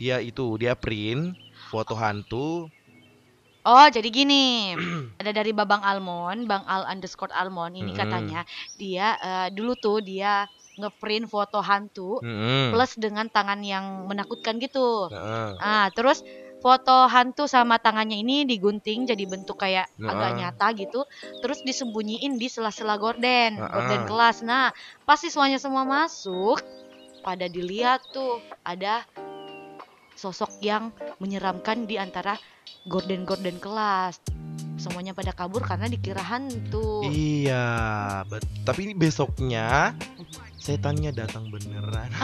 dia 0.00 0.16
itu 0.30 0.44
dia 0.62 0.74
print 0.84 1.34
foto 1.70 1.94
hantu. 2.02 2.68
Oh 3.64 3.86
jadi 3.88 4.08
gini. 4.12 4.76
Ada 5.20 5.30
dari 5.40 5.50
Babang 5.56 5.80
Almond, 5.80 6.44
Bang 6.50 6.64
Al 6.68 6.84
underscore 6.90 7.32
Almond 7.32 7.74
ini 7.80 7.90
Mm-mm. 7.90 7.96
katanya. 7.96 8.44
Dia 8.76 9.16
eh, 9.20 9.48
dulu 9.56 9.72
tuh 9.78 9.98
dia 10.04 10.44
ngeprint 10.74 11.30
foto 11.30 11.62
hantu 11.62 12.18
Mm-mm. 12.18 12.74
plus 12.74 12.98
dengan 12.98 13.30
tangan 13.30 13.62
yang 13.62 14.10
menakutkan 14.10 14.58
gitu. 14.58 15.06
Heeh. 15.10 15.54
Ah 15.62 15.86
terus 15.94 16.22
foto 16.64 17.04
hantu 17.12 17.44
sama 17.44 17.76
tangannya 17.76 18.24
ini 18.24 18.48
digunting 18.48 19.04
jadi 19.04 19.24
bentuk 19.28 19.60
kayak 19.60 19.84
agak 20.00 20.30
Heeh. 20.32 20.38
nyata 20.40 20.66
gitu, 20.74 21.04
terus 21.44 21.60
disembunyiin 21.60 22.40
di 22.40 22.48
sela-sela 22.48 22.96
gorden, 22.96 23.60
Heeh. 23.60 23.70
gorden 23.70 24.02
kelas. 24.08 24.40
Nah 24.42 24.72
pas 25.04 25.20
siswanya 25.20 25.60
semua 25.60 25.84
masuk, 25.84 26.58
pada 27.20 27.46
dilihat 27.46 28.00
tuh 28.10 28.40
ada 28.64 29.04
sosok 30.14 30.62
yang 30.64 30.94
menyeramkan 31.20 31.84
di 31.84 32.00
antara 32.00 32.38
gorden-gorden 32.88 33.60
kelas. 33.60 34.20
Semuanya 34.74 35.14
pada 35.14 35.30
kabur 35.30 35.62
karena 35.62 35.86
dikira 35.86 36.20
hantu. 36.20 37.06
iya 37.06 37.64
bet- 38.26 38.66
tapi 38.66 38.90
ini 38.90 38.94
besoknya 38.98 39.94
setannya 40.64 41.12
datang 41.12 41.52
beneran. 41.52 42.08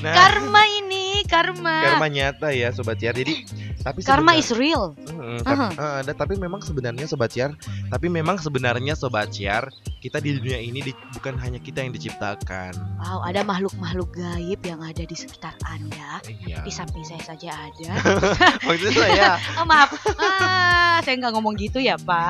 Nah. 0.00 0.16
Karma 0.16 0.64
ini, 0.80 1.19
karma. 1.30 1.76
karma 1.86 2.06
nyata 2.10 2.50
ya 2.50 2.74
sobat 2.74 2.98
siar 2.98 3.14
jadi 3.14 3.46
tapi 3.80 4.04
Karma 4.04 4.36
is 4.36 4.52
real. 4.52 4.92
Mm, 5.08 5.40
tapi, 5.40 5.64
eh, 5.72 5.94
ada 6.04 6.12
tapi 6.12 6.36
memang 6.36 6.60
sebenarnya 6.60 7.08
sobat 7.08 7.32
ciar, 7.32 7.56
tapi 7.88 8.12
memang 8.12 8.36
sebenarnya 8.36 8.92
sobat 8.92 9.32
ciar, 9.32 9.72
kita 10.04 10.20
di 10.20 10.36
dunia 10.36 10.60
ini 10.60 10.84
di- 10.84 10.96
bukan 11.16 11.40
hanya 11.40 11.56
kita 11.56 11.80
yang 11.80 11.92
diciptakan. 11.96 12.76
Wow, 13.00 13.24
ada 13.24 13.40
makhluk-makhluk 13.40 14.12
gaib 14.12 14.60
yang 14.68 14.84
ada 14.84 15.00
di 15.00 15.16
sekitar 15.16 15.56
Anda. 15.64 16.20
Iya. 16.28 16.60
Di 16.60 16.72
samping 16.72 17.08
saya 17.08 17.24
saja 17.24 17.56
ada. 17.56 17.90
Maksudnya 18.68 18.92
saya 19.00 19.28
Oh, 19.56 19.64
maaf, 19.64 19.96
ah, 20.20 21.00
saya 21.00 21.16
nggak 21.16 21.32
ngomong 21.40 21.56
gitu 21.56 21.80
ya 21.80 21.96
Pak. 21.96 22.28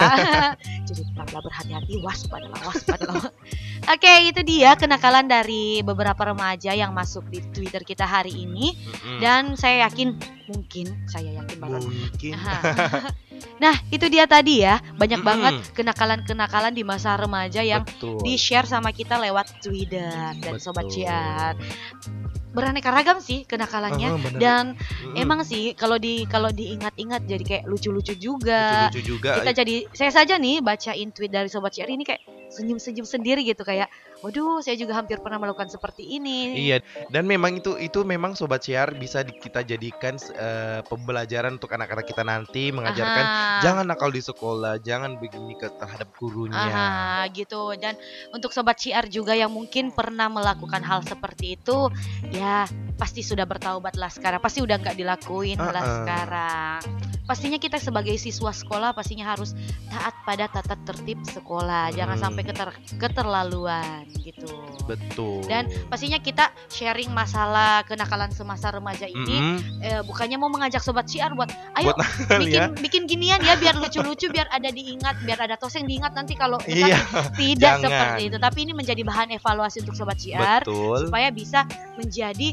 Jadi 0.88 1.02
tetaplah 1.02 1.42
berhati-hati, 1.42 1.98
waspadalah, 1.98 2.62
waspadalah. 2.62 3.26
Oke, 3.90 4.12
itu 4.30 4.40
dia 4.46 4.78
kenakalan 4.78 5.26
dari 5.26 5.82
beberapa 5.82 6.30
remaja 6.30 6.76
yang 6.78 6.94
masuk 6.94 7.26
di 7.26 7.42
Twitter 7.50 7.82
kita 7.82 8.06
hari 8.06 8.46
ini. 8.46 8.78
Dan 9.20 9.54
saya 9.56 9.88
yakin, 9.88 10.16
mungkin, 10.50 10.86
saya 11.06 11.42
yakin 11.42 11.56
banget. 11.58 11.82
mungkin. 11.86 12.32
Nah, 13.60 13.76
itu 13.92 14.08
dia 14.08 14.24
tadi 14.24 14.64
ya. 14.64 14.80
Banyak 14.96 15.20
banget 15.20 15.54
kenakalan-kenakalan 15.76 16.72
di 16.72 16.84
masa 16.84 17.16
remaja 17.16 17.60
yang 17.60 17.84
Betul. 17.84 18.20
di-share 18.24 18.64
sama 18.64 18.92
kita 18.92 19.20
lewat 19.20 19.60
Twitter 19.60 20.32
dan 20.40 20.56
Sobat 20.56 20.88
Betul. 20.88 21.04
Ciar. 21.04 21.54
Beraneka 22.50 22.90
ragam 22.90 23.20
sih 23.22 23.46
kenakalannya. 23.46 24.16
Bener. 24.16 24.40
Dan 24.40 24.64
Mm-mm. 24.74 25.14
emang 25.14 25.44
sih 25.46 25.76
kalau 25.76 26.00
di 26.00 26.26
kalau 26.26 26.50
diingat-ingat 26.50 27.28
jadi 27.28 27.44
kayak 27.44 27.64
lucu-lucu 27.68 28.16
juga. 28.18 28.90
lucu-lucu 28.90 29.20
juga. 29.20 29.38
Kita 29.38 29.52
jadi 29.54 29.76
saya 29.94 30.10
saja 30.10 30.34
nih 30.40 30.64
bacain 30.64 31.12
tweet 31.14 31.30
dari 31.30 31.46
Sobat 31.52 31.76
CR 31.76 31.86
ini 31.86 32.02
kayak 32.02 32.24
senyum-senyum 32.50 33.06
sendiri 33.06 33.46
gitu 33.46 33.62
kayak 33.62 33.86
waduh 34.20 34.60
saya 34.60 34.74
juga 34.74 34.94
hampir 34.94 35.16
pernah 35.18 35.36
melakukan 35.36 35.66
seperti 35.66 36.04
ini. 36.06 36.52
Iya, 36.60 36.80
dan 37.08 37.24
memang 37.24 37.56
itu 37.56 37.76
itu 37.76 38.00
memang 38.02 38.32
sobat 38.32 38.60
siar 38.60 38.92
bisa 38.92 39.20
di- 39.20 39.32
kita 39.34 39.62
jadikan 39.62 40.16
eh, 40.30 40.80
pembelajaran 40.84 41.56
untuk 41.56 41.70
anak-anak 41.70 42.04
kita 42.04 42.20
nanti 42.20 42.68
mengajarkan 42.68 43.24
Aha. 43.24 43.60
jangan 43.60 43.84
nakal 43.84 44.08
di 44.08 44.20
sekolah, 44.20 44.76
jangan 44.78 45.16
begini 45.16 45.54
ke 45.54 45.72
terhadap 45.72 46.12
gurunya. 46.14 46.52
Aha, 46.54 47.24
gitu. 47.30 47.72
Dan 47.74 47.96
untuk 48.30 48.50
sobat 48.50 48.76
CR 48.76 49.06
juga 49.06 49.32
yang 49.32 49.48
mungkin 49.48 49.88
pernah 49.90 50.26
melakukan 50.26 50.80
hal 50.80 51.00
seperti 51.00 51.56
itu, 51.56 51.88
ya 52.30 52.68
pasti 52.94 53.20
sudah 53.20 53.44
bertaubat 53.44 53.96
lah 53.96 54.08
sekarang. 54.08 54.38
Pasti 54.38 54.60
udah 54.60 54.76
nggak 54.76 54.96
dilakuin 54.96 55.56
lah 55.56 55.80
Uh-uh. 55.80 55.96
sekarang. 56.02 56.80
Pastinya 57.24 57.56
kita 57.56 57.78
sebagai 57.78 58.18
siswa 58.18 58.50
sekolah 58.50 58.90
pastinya 58.90 59.22
harus 59.24 59.54
taat 59.86 60.18
pada 60.26 60.50
tata 60.50 60.74
tertib 60.82 61.22
sekolah. 61.22 61.94
Jangan 61.94 62.18
Hmm. 62.18 62.24
sampai 62.26 62.42
keter- 62.42 62.80
keterlaluan 62.98 64.09
gitu. 64.18 64.46
Betul. 64.84 65.46
Dan 65.46 65.70
pastinya 65.86 66.18
kita 66.18 66.50
sharing 66.66 67.10
masalah 67.10 67.86
kenakalan 67.86 68.28
semasa 68.30 68.74
remaja 68.74 69.06
ini 69.06 69.36
Mm-mm. 69.38 69.80
eh, 69.80 70.00
bukannya 70.02 70.36
mau 70.36 70.50
mengajak 70.50 70.82
sobat 70.82 71.06
CR 71.06 71.32
buat 71.32 71.48
ayo 71.78 71.94
Buat 71.94 71.98
bikin 72.42 72.50
ya. 72.50 72.64
bikin 72.74 73.02
ginian 73.06 73.40
ya 73.40 73.54
biar 73.54 73.78
lucu-lucu 73.78 74.28
biar 74.28 74.50
ada 74.50 74.68
diingat 74.68 75.22
biar 75.22 75.38
ada 75.40 75.54
tos 75.54 75.74
yang 75.78 75.86
diingat 75.86 76.12
nanti 76.12 76.34
kalau 76.34 76.58
Iya, 76.66 76.98
tidak 77.38 77.78
jangan. 77.78 77.82
seperti 77.86 78.22
itu 78.28 78.36
tapi 78.36 78.58
ini 78.66 78.72
menjadi 78.74 79.02
bahan 79.06 79.28
evaluasi 79.34 79.82
untuk 79.86 79.94
sobat 79.94 80.18
betul. 80.20 81.06
supaya 81.08 81.30
bisa 81.30 81.64
menjadi 81.96 82.52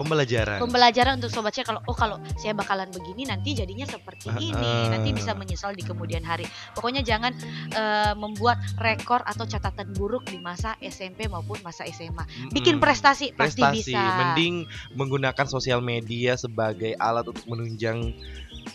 Pembelajaran. 0.00 0.58
pembelajaran 0.64 1.12
untuk 1.20 1.28
sobat 1.28 1.52
CR 1.52 1.68
kalau 1.68 1.80
oh 1.84 1.92
kalau 1.92 2.16
saya 2.40 2.56
bakalan 2.56 2.88
begini 2.88 3.28
nanti 3.28 3.52
jadinya 3.52 3.84
seperti 3.84 4.32
ini 4.40 4.56
Heeh. 4.56 4.90
nanti 4.96 5.12
bisa 5.12 5.36
menyesal 5.36 5.76
di 5.76 5.84
kemudian 5.84 6.24
hari 6.24 6.48
pokoknya 6.72 7.04
jangan 7.04 7.36
eh, 7.70 8.14
membuat 8.16 8.56
rekor 8.80 9.20
atau 9.22 9.44
catatan 9.44 9.92
buruk 9.92 10.24
di 10.24 10.40
masa 10.40 10.80
SMP 10.80 11.28
maupun 11.28 11.60
masa 11.60 11.84
SMA 11.92 12.24
bikin 12.50 12.80
Mm-mm. 12.80 12.84
prestasi, 12.84 13.36
pasti 13.36 13.60
prestasi. 13.60 13.92
bisa 13.92 14.00
Mending 14.00 14.64
menggunakan 14.96 15.46
sosial 15.46 15.84
media 15.84 16.34
sebagai 16.40 16.96
alat 16.96 17.28
untuk 17.28 17.44
menunjang 17.46 18.16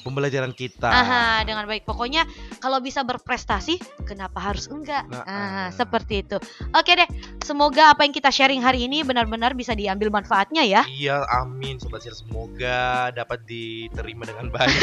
pembelajaran 0.03 0.51
kita. 0.51 0.89
Aha, 0.89 1.45
dengan 1.45 1.63
baik. 1.69 1.86
Pokoknya 1.86 2.25
kalau 2.60 2.81
bisa 2.81 3.05
berprestasi, 3.05 3.77
kenapa 4.03 4.41
harus 4.41 4.67
enggak? 4.67 5.05
Nah, 5.08 5.23
Ah, 5.25 5.34
ah. 5.36 5.69
seperti 5.71 6.25
itu. 6.25 6.38
Oke 6.73 6.97
deh, 6.97 7.10
semoga 7.45 7.93
apa 7.93 8.03
yang 8.03 8.13
kita 8.13 8.34
sharing 8.34 8.60
hari 8.60 8.89
ini 8.89 9.05
benar-benar 9.05 9.53
bisa 9.53 9.77
diambil 9.77 10.10
manfaatnya 10.12 10.65
ya. 10.65 10.81
Iya, 10.89 11.23
amin 11.43 11.77
sobat 11.77 12.03
siar 12.03 12.17
semoga 12.17 13.13
dapat 13.13 13.45
diterima 13.45 14.25
dengan 14.25 14.49
baik. 14.49 14.79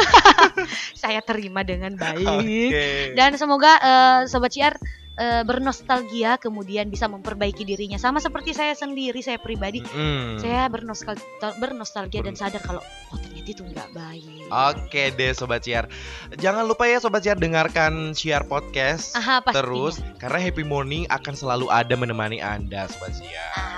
Saya 1.03 1.21
terima 1.21 1.67
dengan 1.67 1.99
baik. 1.99 2.27
Oke. 2.29 2.87
Dan 3.19 3.35
semoga 3.37 3.73
eh, 3.81 4.21
sobat 4.29 4.53
CR 4.53 4.77
eh, 5.19 5.43
bernostalgia 5.45 6.37
kemudian 6.37 6.89
bisa 6.93 7.09
memperbaiki 7.09 7.65
dirinya 7.65 7.97
sama 7.97 8.21
seperti 8.21 8.53
saya 8.53 8.77
sendiri, 8.77 9.21
saya 9.25 9.41
pribadi. 9.41 9.81
Mm. 9.81 10.41
Saya 10.41 10.69
bernostalgia, 10.69 11.57
bernostalgia 11.59 12.21
dan 12.21 12.37
sadar 12.37 12.61
kalau 12.61 12.83
oh 12.85 13.19
itu 13.45 13.63
nggak 13.67 13.91
baik. 13.91 14.47
Oke 14.53 15.11
deh 15.17 15.33
Sobat 15.33 15.65
Siar 15.65 15.89
Jangan 16.37 16.69
lupa 16.69 16.85
ya 16.85 17.01
Sobat 17.01 17.25
Siar 17.25 17.41
dengarkan 17.41 18.13
Siar 18.13 18.45
Podcast 18.45 19.17
Aha, 19.17 19.41
pastinya. 19.41 19.65
Terus 19.65 19.95
karena 20.21 20.39
Happy 20.39 20.61
Morning 20.61 21.09
akan 21.09 21.35
selalu 21.35 21.67
ada 21.73 21.97
menemani 21.97 22.39
Anda 22.39 22.85
Sobat 22.87 23.17
Siar 23.17 23.73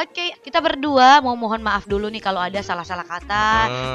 Oke, 0.00 0.32
kita 0.40 0.64
berdua 0.64 1.20
mau 1.20 1.36
mohon 1.36 1.60
maaf 1.60 1.84
dulu 1.84 2.08
nih 2.08 2.24
kalau 2.24 2.40
ada 2.40 2.64
salah-salah 2.64 3.04
kata. 3.04 3.48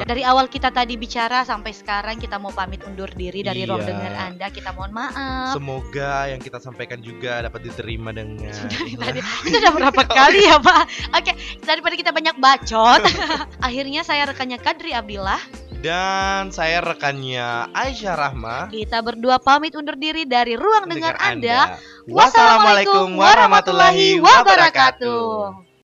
Dan 0.03 0.07
dari 0.07 0.21
awal 0.21 0.45
kita 0.45 0.69
tadi 0.69 0.93
bicara 0.95 1.41
sampai 1.41 1.73
sekarang 1.73 2.21
kita 2.21 2.37
mau 2.37 2.53
pamit 2.53 2.85
undur 2.85 3.09
diri 3.09 3.41
dari 3.41 3.65
ruang 3.65 3.81
Iya. 3.81 3.89
dengar 3.89 4.13
Anda. 4.29 4.47
Kita 4.53 4.69
mohon 4.77 4.93
maaf. 4.93 5.57
Semoga 5.57 6.29
yang 6.29 6.37
kita 6.37 6.61
sampaikan 6.61 7.01
juga 7.01 7.41
dapat 7.41 7.65
diterima 7.65 8.13
dengan 8.13 8.53
Dari 8.75 8.93
tadi 8.93 9.19
itu 9.49 9.57
udah 9.57 9.73
berapa 9.73 10.03
kali 10.05 10.45
ya 10.45 10.61
Pak? 10.61 10.83
Oke, 11.17 11.31
daripada 11.65 11.95
kita 11.97 12.11
banyak 12.13 12.35
bacot, 12.37 13.01
akhirnya 13.67 14.05
saya 14.05 14.29
rekannya 14.29 14.61
Kadri 14.61 14.93
Abdillah. 15.09 15.41
Dan 15.81 16.53
saya 16.53 16.85
rekannya 16.85 17.71
Aisyah 17.73 18.13
Rahma 18.13 18.69
Kita 18.69 19.01
berdua 19.01 19.41
pamit 19.41 19.73
undur 19.73 19.97
diri 19.97 20.21
dari 20.29 20.53
ruang 20.53 20.85
dengar 20.85 21.17
Anda. 21.17 21.81
Wassalamualaikum 22.05 23.17
warahmatullahi 23.17 24.21
wabarakatuh 24.21 25.68